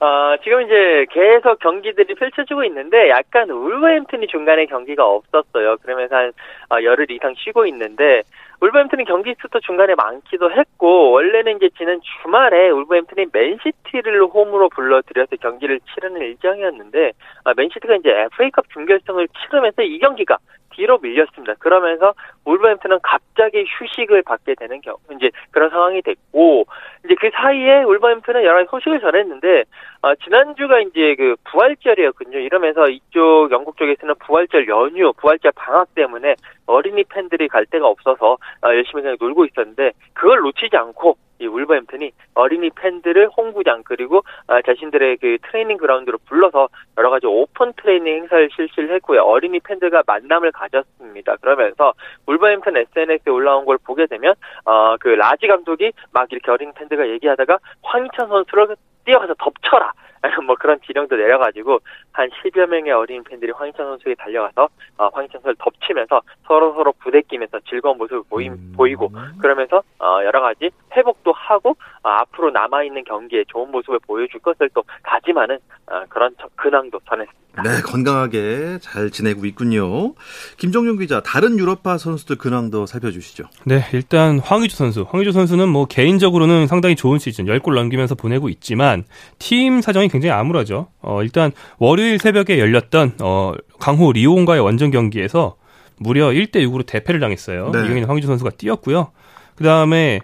어, 0.00 0.36
지금 0.44 0.62
이제 0.62 1.06
계속 1.10 1.58
경기들이 1.58 2.14
펼쳐지고 2.14 2.62
있는데 2.64 3.08
약간 3.08 3.50
울버햄튼이 3.50 4.28
중간에 4.28 4.66
경기가 4.66 5.04
없었어요. 5.04 5.76
그러면서 5.82 6.14
한 6.14 6.32
어, 6.70 6.82
열흘 6.84 7.10
이상 7.10 7.34
쉬고 7.36 7.66
있는데 7.66 8.22
울버햄튼은 8.60 9.04
경기 9.06 9.34
수도 9.40 9.58
중간에 9.60 9.94
많기도 9.96 10.52
했고 10.52 11.10
원래는 11.12 11.56
이제 11.56 11.68
지난 11.76 12.00
주말에 12.22 12.70
울버햄튼이 12.70 13.26
맨시티를 13.32 14.22
홈으로 14.26 14.68
불러들여서 14.68 15.36
경기를 15.40 15.80
치르는 15.80 16.20
일정이었는데 16.20 17.12
아, 17.44 17.54
맨시티가 17.56 17.96
이제 17.96 18.10
FA컵 18.10 18.70
준결승을 18.70 19.26
치르면서 19.28 19.82
이 19.82 19.98
경기가 19.98 20.38
뒤로 20.78 20.98
밀렸습니다. 20.98 21.54
그러면서 21.58 22.14
울버햄튼은 22.44 23.00
갑자기 23.02 23.64
휴식을 23.66 24.22
받게 24.22 24.54
되는 24.54 24.80
경 24.80 24.94
이제 25.12 25.30
그런 25.50 25.70
상황이 25.70 26.00
됐고 26.02 26.66
이제 27.04 27.16
그 27.20 27.30
사이에 27.34 27.82
울버햄튼은 27.82 28.44
여러 28.44 28.58
가지 28.58 28.68
소식을 28.70 29.00
전했는데 29.00 29.64
어, 30.00 30.14
지난주가 30.14 30.80
이제 30.80 31.16
그 31.16 31.34
부활절이었군요. 31.50 32.38
이러면서 32.38 32.88
이쪽 32.88 33.48
영국 33.50 33.76
쪽에서는 33.76 34.14
부활절 34.24 34.68
연휴, 34.68 35.12
부활절 35.14 35.52
방학 35.56 35.92
때문에 35.94 36.36
어린이 36.66 37.02
팬들이 37.04 37.48
갈 37.48 37.66
데가 37.66 37.86
없어서 37.88 38.34
어, 38.34 38.68
열심히 38.68 39.02
그냥 39.02 39.16
놀고 39.18 39.46
있었는데 39.46 39.92
그걸 40.12 40.38
놓치지 40.40 40.76
않고 40.76 41.16
이 41.40 41.46
울버햄튼이 41.46 42.10
어린이 42.34 42.70
팬들을 42.70 43.28
홈구장 43.36 43.82
그리고 43.84 44.22
어, 44.46 44.60
자신들의 44.62 45.16
그 45.18 45.38
트레이닝 45.42 45.76
그라운드로 45.78 46.18
불러서 46.26 46.68
여러 46.96 47.10
가지 47.10 47.26
오픈 47.26 47.72
트레이닝 47.76 48.22
행사를 48.22 48.48
실시를 48.54 48.94
했고요. 48.96 49.22
어린이 49.22 49.58
팬들과 49.60 50.02
만남을 50.06 50.52
가졌습니다. 50.52 51.36
그러면서 51.36 51.92
울버햄튼 52.26 52.76
SNS에 52.76 53.30
올라온 53.30 53.64
걸 53.64 53.78
보게 53.84 54.06
되면 54.06 54.34
어, 54.64 54.96
그 54.98 55.08
라지 55.08 55.48
감독이 55.48 55.92
막 56.12 56.28
이렇게 56.30 56.50
어린이 56.50 56.72
팬들과 56.74 57.08
얘기하다가 57.08 57.58
황희찬 57.82 58.28
선수를 58.28 58.76
뛰어가서 59.08 59.34
덮쳐라. 59.38 59.92
뭐 60.46 60.54
그런 60.56 60.78
지령도 60.86 61.16
내려가지고 61.16 61.80
한 62.12 62.28
10여 62.30 62.66
명의 62.66 62.92
어린 62.92 63.22
팬들이 63.24 63.52
황희찬 63.52 63.84
선수에게 63.86 64.14
달려가서 64.16 64.68
어, 64.98 65.08
황희찬 65.12 65.32
선수를 65.40 65.56
덮치면서 65.58 66.20
서로 66.46 66.74
서로 66.74 66.92
부대끼면서 67.02 67.58
즐거운 67.68 67.98
모습을 67.98 68.22
보임, 68.28 68.52
음. 68.52 68.72
보이고 68.76 69.10
그러면서 69.40 69.82
어, 69.98 70.18
여러 70.24 70.40
가지 70.40 70.70
회복도 70.96 71.32
하고 71.32 71.70
어, 72.02 72.08
앞으로 72.08 72.50
남아 72.50 72.84
있는 72.84 73.04
경기에 73.04 73.44
좋은 73.48 73.70
모습을 73.70 73.98
보여줄 74.06 74.40
것을 74.40 74.68
또 74.74 74.82
다짐하는 75.04 75.58
어, 75.90 76.02
그런 76.08 76.34
저- 76.40 76.48
근황도 76.56 77.00
전했습니다. 77.08 77.38
네, 77.62 77.70
건강하게 77.82 78.78
잘 78.80 79.10
지내고 79.10 79.44
있군요. 79.46 80.14
김종윤 80.58 80.98
기자, 80.98 81.20
다른 81.22 81.58
유럽파 81.58 81.98
선수들 81.98 82.36
근황도 82.38 82.86
살펴주시죠. 82.86 83.44
네, 83.64 83.80
일단 83.92 84.38
황의조 84.38 84.76
선수. 84.76 85.04
황의조 85.08 85.32
선수는 85.32 85.68
뭐 85.68 85.86
개인적으로는 85.86 86.68
상당히 86.68 86.94
좋은 86.94 87.18
시즌 87.18 87.46
10골 87.46 87.74
넘기면서 87.74 88.14
보내고 88.14 88.48
있지만 88.48 89.04
팀 89.40 89.80
사정이 89.80 90.07
굉장히 90.08 90.32
암울하죠. 90.32 90.88
어, 91.00 91.22
일단 91.22 91.52
월요일 91.78 92.18
새벽에 92.18 92.58
열렸던 92.58 93.14
어, 93.20 93.52
강호 93.78 94.12
리온과의 94.12 94.60
원정 94.60 94.90
경기에서 94.90 95.56
무려 95.98 96.28
1대 96.28 96.56
6으로 96.56 96.86
대패를 96.86 97.20
당했어요. 97.20 97.70
네. 97.72 97.80
이 97.80 97.82
경기는 97.82 98.08
황의조 98.08 98.26
선수가 98.28 98.50
뛰었고요. 98.50 99.10
그 99.56 99.64
다음에 99.64 100.20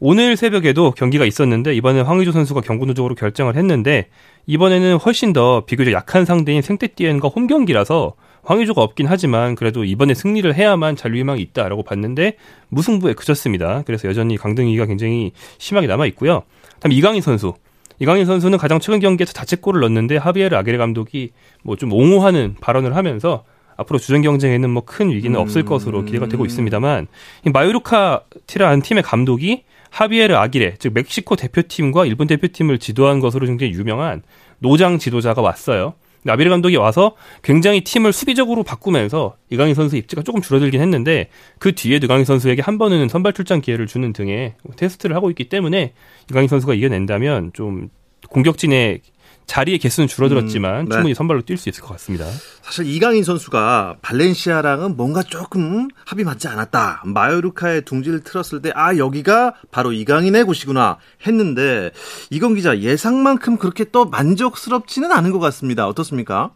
오늘 0.00 0.36
새벽에도 0.36 0.92
경기가 0.92 1.26
있었는데 1.26 1.74
이번에 1.74 2.00
황의조 2.00 2.32
선수가 2.32 2.62
경고 2.62 2.86
누적으로 2.86 3.14
결정을 3.14 3.54
했는데 3.54 4.08
이번에는 4.46 4.96
훨씬 4.96 5.34
더 5.34 5.66
비교적 5.66 5.92
약한 5.92 6.24
상대인 6.24 6.62
생떼띠엔과 6.62 7.28
홈 7.28 7.46
경기라서 7.46 8.14
황의조가 8.44 8.80
없긴 8.80 9.06
하지만 9.06 9.54
그래도 9.56 9.84
이번에 9.84 10.14
승리를 10.14 10.54
해야만 10.54 10.96
잔류 10.96 11.18
희망이 11.18 11.42
있다라고 11.42 11.82
봤는데 11.82 12.36
무승부에 12.70 13.12
그쳤습니다. 13.12 13.82
그래서 13.84 14.08
여전히 14.08 14.38
강등위기가 14.38 14.86
굉장히 14.86 15.32
심하게 15.58 15.86
남아 15.86 16.06
있고요. 16.06 16.44
다음 16.80 16.92
이강인 16.92 17.20
선수. 17.20 17.52
이강인 18.00 18.26
선수는 18.26 18.58
가장 18.58 18.78
최근 18.80 19.00
경기에서 19.00 19.32
자책골을 19.32 19.80
넣었는데 19.80 20.16
하비에르 20.16 20.56
아게레 20.56 20.78
감독이 20.78 21.30
뭐 21.62 21.76
좀 21.76 21.92
옹호하는 21.92 22.56
발언을 22.60 22.96
하면서 22.96 23.44
앞으로 23.76 23.98
주전 23.98 24.22
경쟁에는 24.22 24.70
뭐 24.70 24.82
큰 24.84 25.10
위기는 25.10 25.38
없을 25.38 25.62
음. 25.62 25.66
것으로 25.66 26.04
기대가 26.04 26.26
되고 26.28 26.44
있습니다만 26.44 27.06
이 27.46 27.50
마요르카 27.50 28.22
티라는 28.46 28.82
팀의 28.82 29.02
감독이 29.02 29.62
하비에르 29.90 30.34
아기레, 30.34 30.74
즉 30.78 30.92
멕시코 30.94 31.34
대표팀과 31.36 32.04
일본 32.04 32.26
대표팀을 32.26 32.78
지도한 32.78 33.20
것으로 33.20 33.46
굉장히 33.46 33.72
유명한 33.72 34.22
노장 34.58 34.98
지도자가 34.98 35.40
왔어요. 35.40 35.94
나비르 36.22 36.50
감독이 36.50 36.76
와서 36.76 37.14
굉장히 37.42 37.82
팀을 37.82 38.12
수비적으로 38.12 38.62
바꾸면서 38.62 39.36
이강인 39.50 39.74
선수 39.74 39.96
입지가 39.96 40.22
조금 40.22 40.40
줄어들긴 40.40 40.80
했는데 40.80 41.28
그 41.58 41.74
뒤에 41.74 41.96
이강인 41.96 42.24
선수에게 42.24 42.62
한 42.62 42.78
번은 42.78 43.08
선발 43.08 43.32
출장 43.32 43.60
기회를 43.60 43.86
주는 43.86 44.12
등의 44.12 44.54
테스트를 44.76 45.14
하고 45.16 45.30
있기 45.30 45.48
때문에 45.48 45.92
이강인 46.30 46.48
선수가 46.48 46.74
이겨낸다면 46.74 47.52
좀 47.52 47.88
공격진의 48.30 49.00
자리의 49.48 49.78
개수는 49.78 50.06
줄어들었지만 50.06 50.80
음, 50.80 50.84
네. 50.84 50.92
충분히 50.92 51.14
선발로 51.14 51.40
뛸 51.42 51.56
수 51.56 51.68
있을 51.70 51.82
것 51.82 51.88
같습니다. 51.94 52.26
사실 52.62 52.86
이강인 52.86 53.24
선수가 53.24 53.96
발렌시아랑은 54.02 54.96
뭔가 54.96 55.22
조금 55.22 55.88
합이 56.06 56.22
맞지 56.22 56.46
않았다. 56.48 57.02
마요르카의 57.06 57.82
둥지를 57.82 58.22
틀었을 58.22 58.62
때 58.62 58.70
아 58.74 58.96
여기가 58.98 59.54
바로 59.72 59.90
이강인의 59.92 60.44
곳이구나 60.44 60.98
했는데 61.26 61.90
이건 62.30 62.54
기자 62.54 62.78
예상만큼 62.78 63.56
그렇게 63.56 63.84
또 63.90 64.04
만족스럽지는 64.04 65.10
않은 65.10 65.32
것 65.32 65.38
같습니다. 65.40 65.88
어떻습니까? 65.88 66.50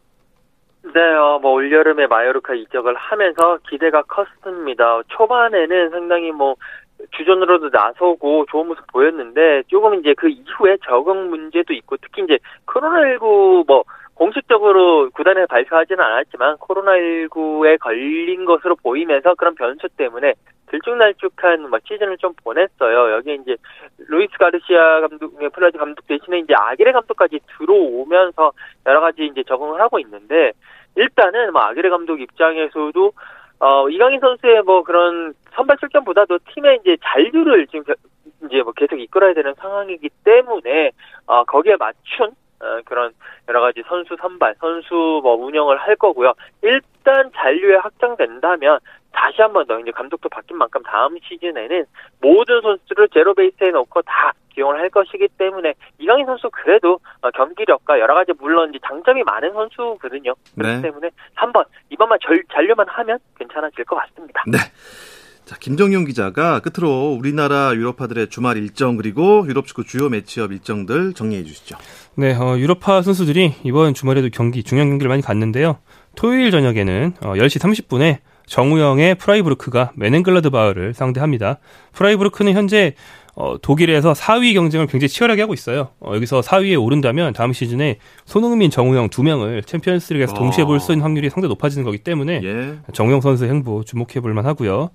네, 0.95 1.01
어, 1.01 1.39
뭐 1.41 1.53
올여름에 1.53 2.07
마요르카 2.07 2.55
이적을 2.55 2.95
하면서 2.97 3.59
기대가 3.71 4.03
컸습니다. 4.03 5.01
초반에는 5.09 5.91
상당히 5.91 6.31
뭐 6.33 6.57
주전으로도 7.11 7.71
나서고 7.71 8.47
좋은 8.51 8.69
모습 8.69 8.87
보였는데 8.89 9.65
조금 9.69 9.95
이제 9.95 10.15
그 10.15 10.29
이후에 10.29 10.79
적응 10.85 11.31
문제도 11.31 11.73
있고 11.73 11.97
특히 11.99 12.23
이제 12.23 12.39
코로나19 12.67 13.67
뭐 13.67 13.85
공식적으로 14.15 15.11
구단에 15.11 15.47
발표하지는 15.47 16.03
않았지만 16.03 16.57
코로나19에 16.59 17.79
걸린 17.79 18.45
것으로 18.45 18.77
보이면서 18.77 19.35
그런 19.35 19.55
변수 19.55 19.89
때문에 19.97 20.35
들쭉날쭉한 20.73 21.69
뭐 21.69 21.79
시즌을 21.87 22.17
좀 22.19 22.33
보냈어요. 22.43 23.13
여기 23.13 23.35
이제 23.35 23.57
루이스 23.99 24.33
가르시아 24.39 25.01
감독, 25.01 25.39
플라사 25.53 25.77
감독 25.77 26.07
대신에 26.07 26.39
이제 26.39 26.55
아기레 26.57 26.93
감독까지 26.93 27.41
들어오면서 27.59 28.53
여러 28.87 29.01
가지 29.01 29.27
이제 29.27 29.43
적응을 29.43 29.81
하고 29.81 29.99
있는데 29.99 30.53
일단은 30.97 31.53
뭐 31.53 31.63
아기레 31.63 31.91
감독 31.91 32.21
입장에서도 32.21 33.13
어, 33.59 33.89
이강인 33.89 34.21
선수의 34.21 34.63
뭐 34.63 34.83
그런 34.83 35.35
선발 35.55 35.77
출전보다도 35.79 36.39
팀의 36.55 36.81
이제 36.83 36.97
잔류를 37.03 37.67
지금 37.69 37.95
이제 38.47 38.63
뭐 38.63 38.73
계속 38.73 38.99
이끌어야 38.99 39.35
되는 39.35 39.55
상황이기 39.55 40.09
때문에 40.25 40.91
어, 41.27 41.45
거기에 41.45 41.77
맞춘 41.79 42.31
어, 42.61 42.81
그런 42.85 43.13
여러 43.49 43.61
가지 43.61 43.83
선수 43.89 44.17
선발, 44.21 44.55
선수 44.61 45.21
뭐 45.23 45.35
운영을 45.35 45.77
할 45.79 45.97
거고요. 45.97 46.33
일단 46.63 47.31
잔류에 47.35 47.77
확정된다면 47.77 48.79
다시 49.13 49.43
한 49.43 49.53
번 49.53 49.67
더 49.67 49.79
이제 49.79 49.91
감독도 49.91 50.29
바뀐 50.29 50.57
만큼 50.57 50.83
다음 50.85 51.17
시즌에는 51.23 51.85
모든 52.21 52.61
선수를 52.63 53.09
제로 53.11 53.35
베이스에 53.35 53.71
놓고 53.71 54.03
다 54.03 54.33
기용을 54.55 54.79
할 54.79 54.89
것이기 54.91 55.29
때문에 55.39 55.75
이강인 55.99 56.25
선수 56.27 56.49
그래도 56.51 56.99
어, 57.21 57.31
경기력과 57.31 57.99
여러 58.01 58.15
가지 58.15 58.33
물론 58.39 58.71
이제 58.71 58.79
장점이 58.87 59.23
많은 59.25 59.53
선수거든요. 59.53 60.35
그렇기 60.57 60.77
네. 60.77 60.83
때문에 60.83 61.11
한번 61.35 61.65
이번만 62.03 62.19
절, 62.27 62.43
잔류만 62.53 62.87
하면 62.89 63.19
괜찮아질 63.39 63.85
것 63.85 63.97
같습니다. 63.97 64.43
네. 64.49 64.59
자, 65.45 65.57
김정용 65.59 66.05
기자가 66.05 66.61
끝으로 66.61 67.17
우리나라 67.19 67.73
유럽파들의 67.75 68.29
주말 68.29 68.57
일정 68.57 68.97
그리고 68.97 69.45
유럽 69.47 69.67
축구 69.67 69.85
주요 69.85 70.09
매치업 70.09 70.53
일정들 70.53 71.13
정리해 71.15 71.45
주시죠. 71.45 71.77
네, 72.17 72.35
어, 72.35 72.57
유럽파 72.59 73.03
선수들이 73.03 73.55
이번 73.65 73.95
주말에도 73.95 74.29
경기 74.33 74.63
중요한 74.65 74.89
경기를 74.91 75.09
많이 75.09 75.23
갔는데요. 75.23 75.79
토요일 76.17 76.51
저녁에는 76.51 77.15
어, 77.23 77.35
10시 77.35 77.61
30분에 77.61 78.19
정우영의 78.47 79.15
프라이부르크가 79.17 79.93
메넨글라드바흐를 79.97 80.95
상대합니다. 80.95 81.59
프라이부르크는 81.93 82.53
현재 82.55 82.95
어, 83.35 83.57
독일에서 83.61 84.13
4위 84.13 84.53
경쟁을 84.55 84.87
굉장히 84.87 85.09
치열하게 85.09 85.43
하고 85.43 85.55
있어요. 85.55 85.89
어, 86.01 86.15
여기서 86.15 86.41
4위에 86.43 86.83
오른다면 86.83 87.33
다음 87.33 87.53
시즌에 87.53 87.97
손흥민, 88.27 88.71
정우영 88.71 89.09
두 89.09 89.23
명을 89.23 89.63
챔피언스리그에서 89.63 90.35
동시에 90.35 90.65
볼 90.65 90.81
수 90.81 90.93
있는 90.93 91.03
확률이 91.03 91.31
상당히 91.31 91.49
높아지는 91.51 91.85
거기 91.85 91.99
때문에 91.99 92.41
예. 92.43 92.75
정우영 92.93 93.21
선수의 93.21 93.49
행보 93.51 93.85
주목해 93.85 94.21
볼 94.21 94.35
만하고요. 94.35 94.91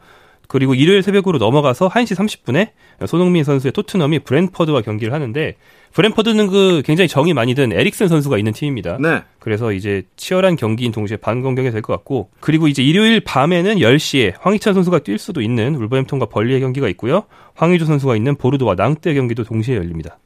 그리고 0.47 0.73
일요일 0.73 1.03
새벽으로 1.03 1.37
넘어가서 1.37 1.89
1시 1.89 2.15
30분에 2.15 2.69
손흥민 3.05 3.43
선수의 3.43 3.73
토트넘이 3.73 4.19
브랜퍼드와 4.19 4.81
경기를 4.81 5.13
하는데 5.13 5.55
브랜퍼드는 5.93 6.47
그 6.47 6.81
굉장히 6.85 7.07
정이 7.07 7.33
많이 7.33 7.53
든 7.53 7.71
에릭슨 7.73 8.07
선수가 8.07 8.37
있는 8.37 8.53
팀입니다. 8.53 8.97
네. 8.99 9.23
그래서 9.39 9.71
이제 9.71 10.03
치열한 10.15 10.55
경기인 10.55 10.91
동시에 10.91 11.17
반공경이 11.17 11.71
될 11.71 11.81
것 11.81 11.93
같고 11.93 12.29
그리고 12.39 12.67
이제 12.67 12.83
일요일 12.83 13.19
밤에는 13.21 13.75
10시에 13.75 14.33
황희찬 14.39 14.73
선수가 14.73 14.99
뛸 14.99 15.17
수도 15.17 15.41
있는 15.41 15.75
울버햄튼과 15.75 16.27
벌리의 16.27 16.59
경기가 16.61 16.87
있고요. 16.89 17.23
황희조 17.55 17.85
선수가 17.85 18.15
있는 18.15 18.35
보르도와 18.35 18.75
낭떼 18.75 19.13
경기도 19.13 19.43
동시에 19.43 19.75
열립니다. 19.75 20.17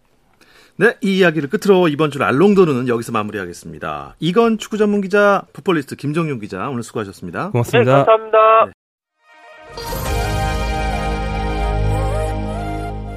네, 0.77 0.95
이 1.01 1.17
이야기를 1.19 1.49
끝으로 1.49 1.87
이번 1.89 2.09
주 2.11 2.23
알롱도르는 2.23 2.87
여기서 2.87 3.11
마무리하겠습니다. 3.11 4.15
이건 4.19 4.57
축구 4.57 4.77
전문 4.77 5.01
기자, 5.01 5.43
풋볼리스트 5.53 5.95
김정용 5.95 6.39
기자 6.39 6.69
오늘 6.69 6.81
수고하셨습니다. 6.83 7.51
고맙습니다. 7.51 7.91
네, 7.91 8.03
감사합니다. 8.05 8.65
네. 8.67 8.71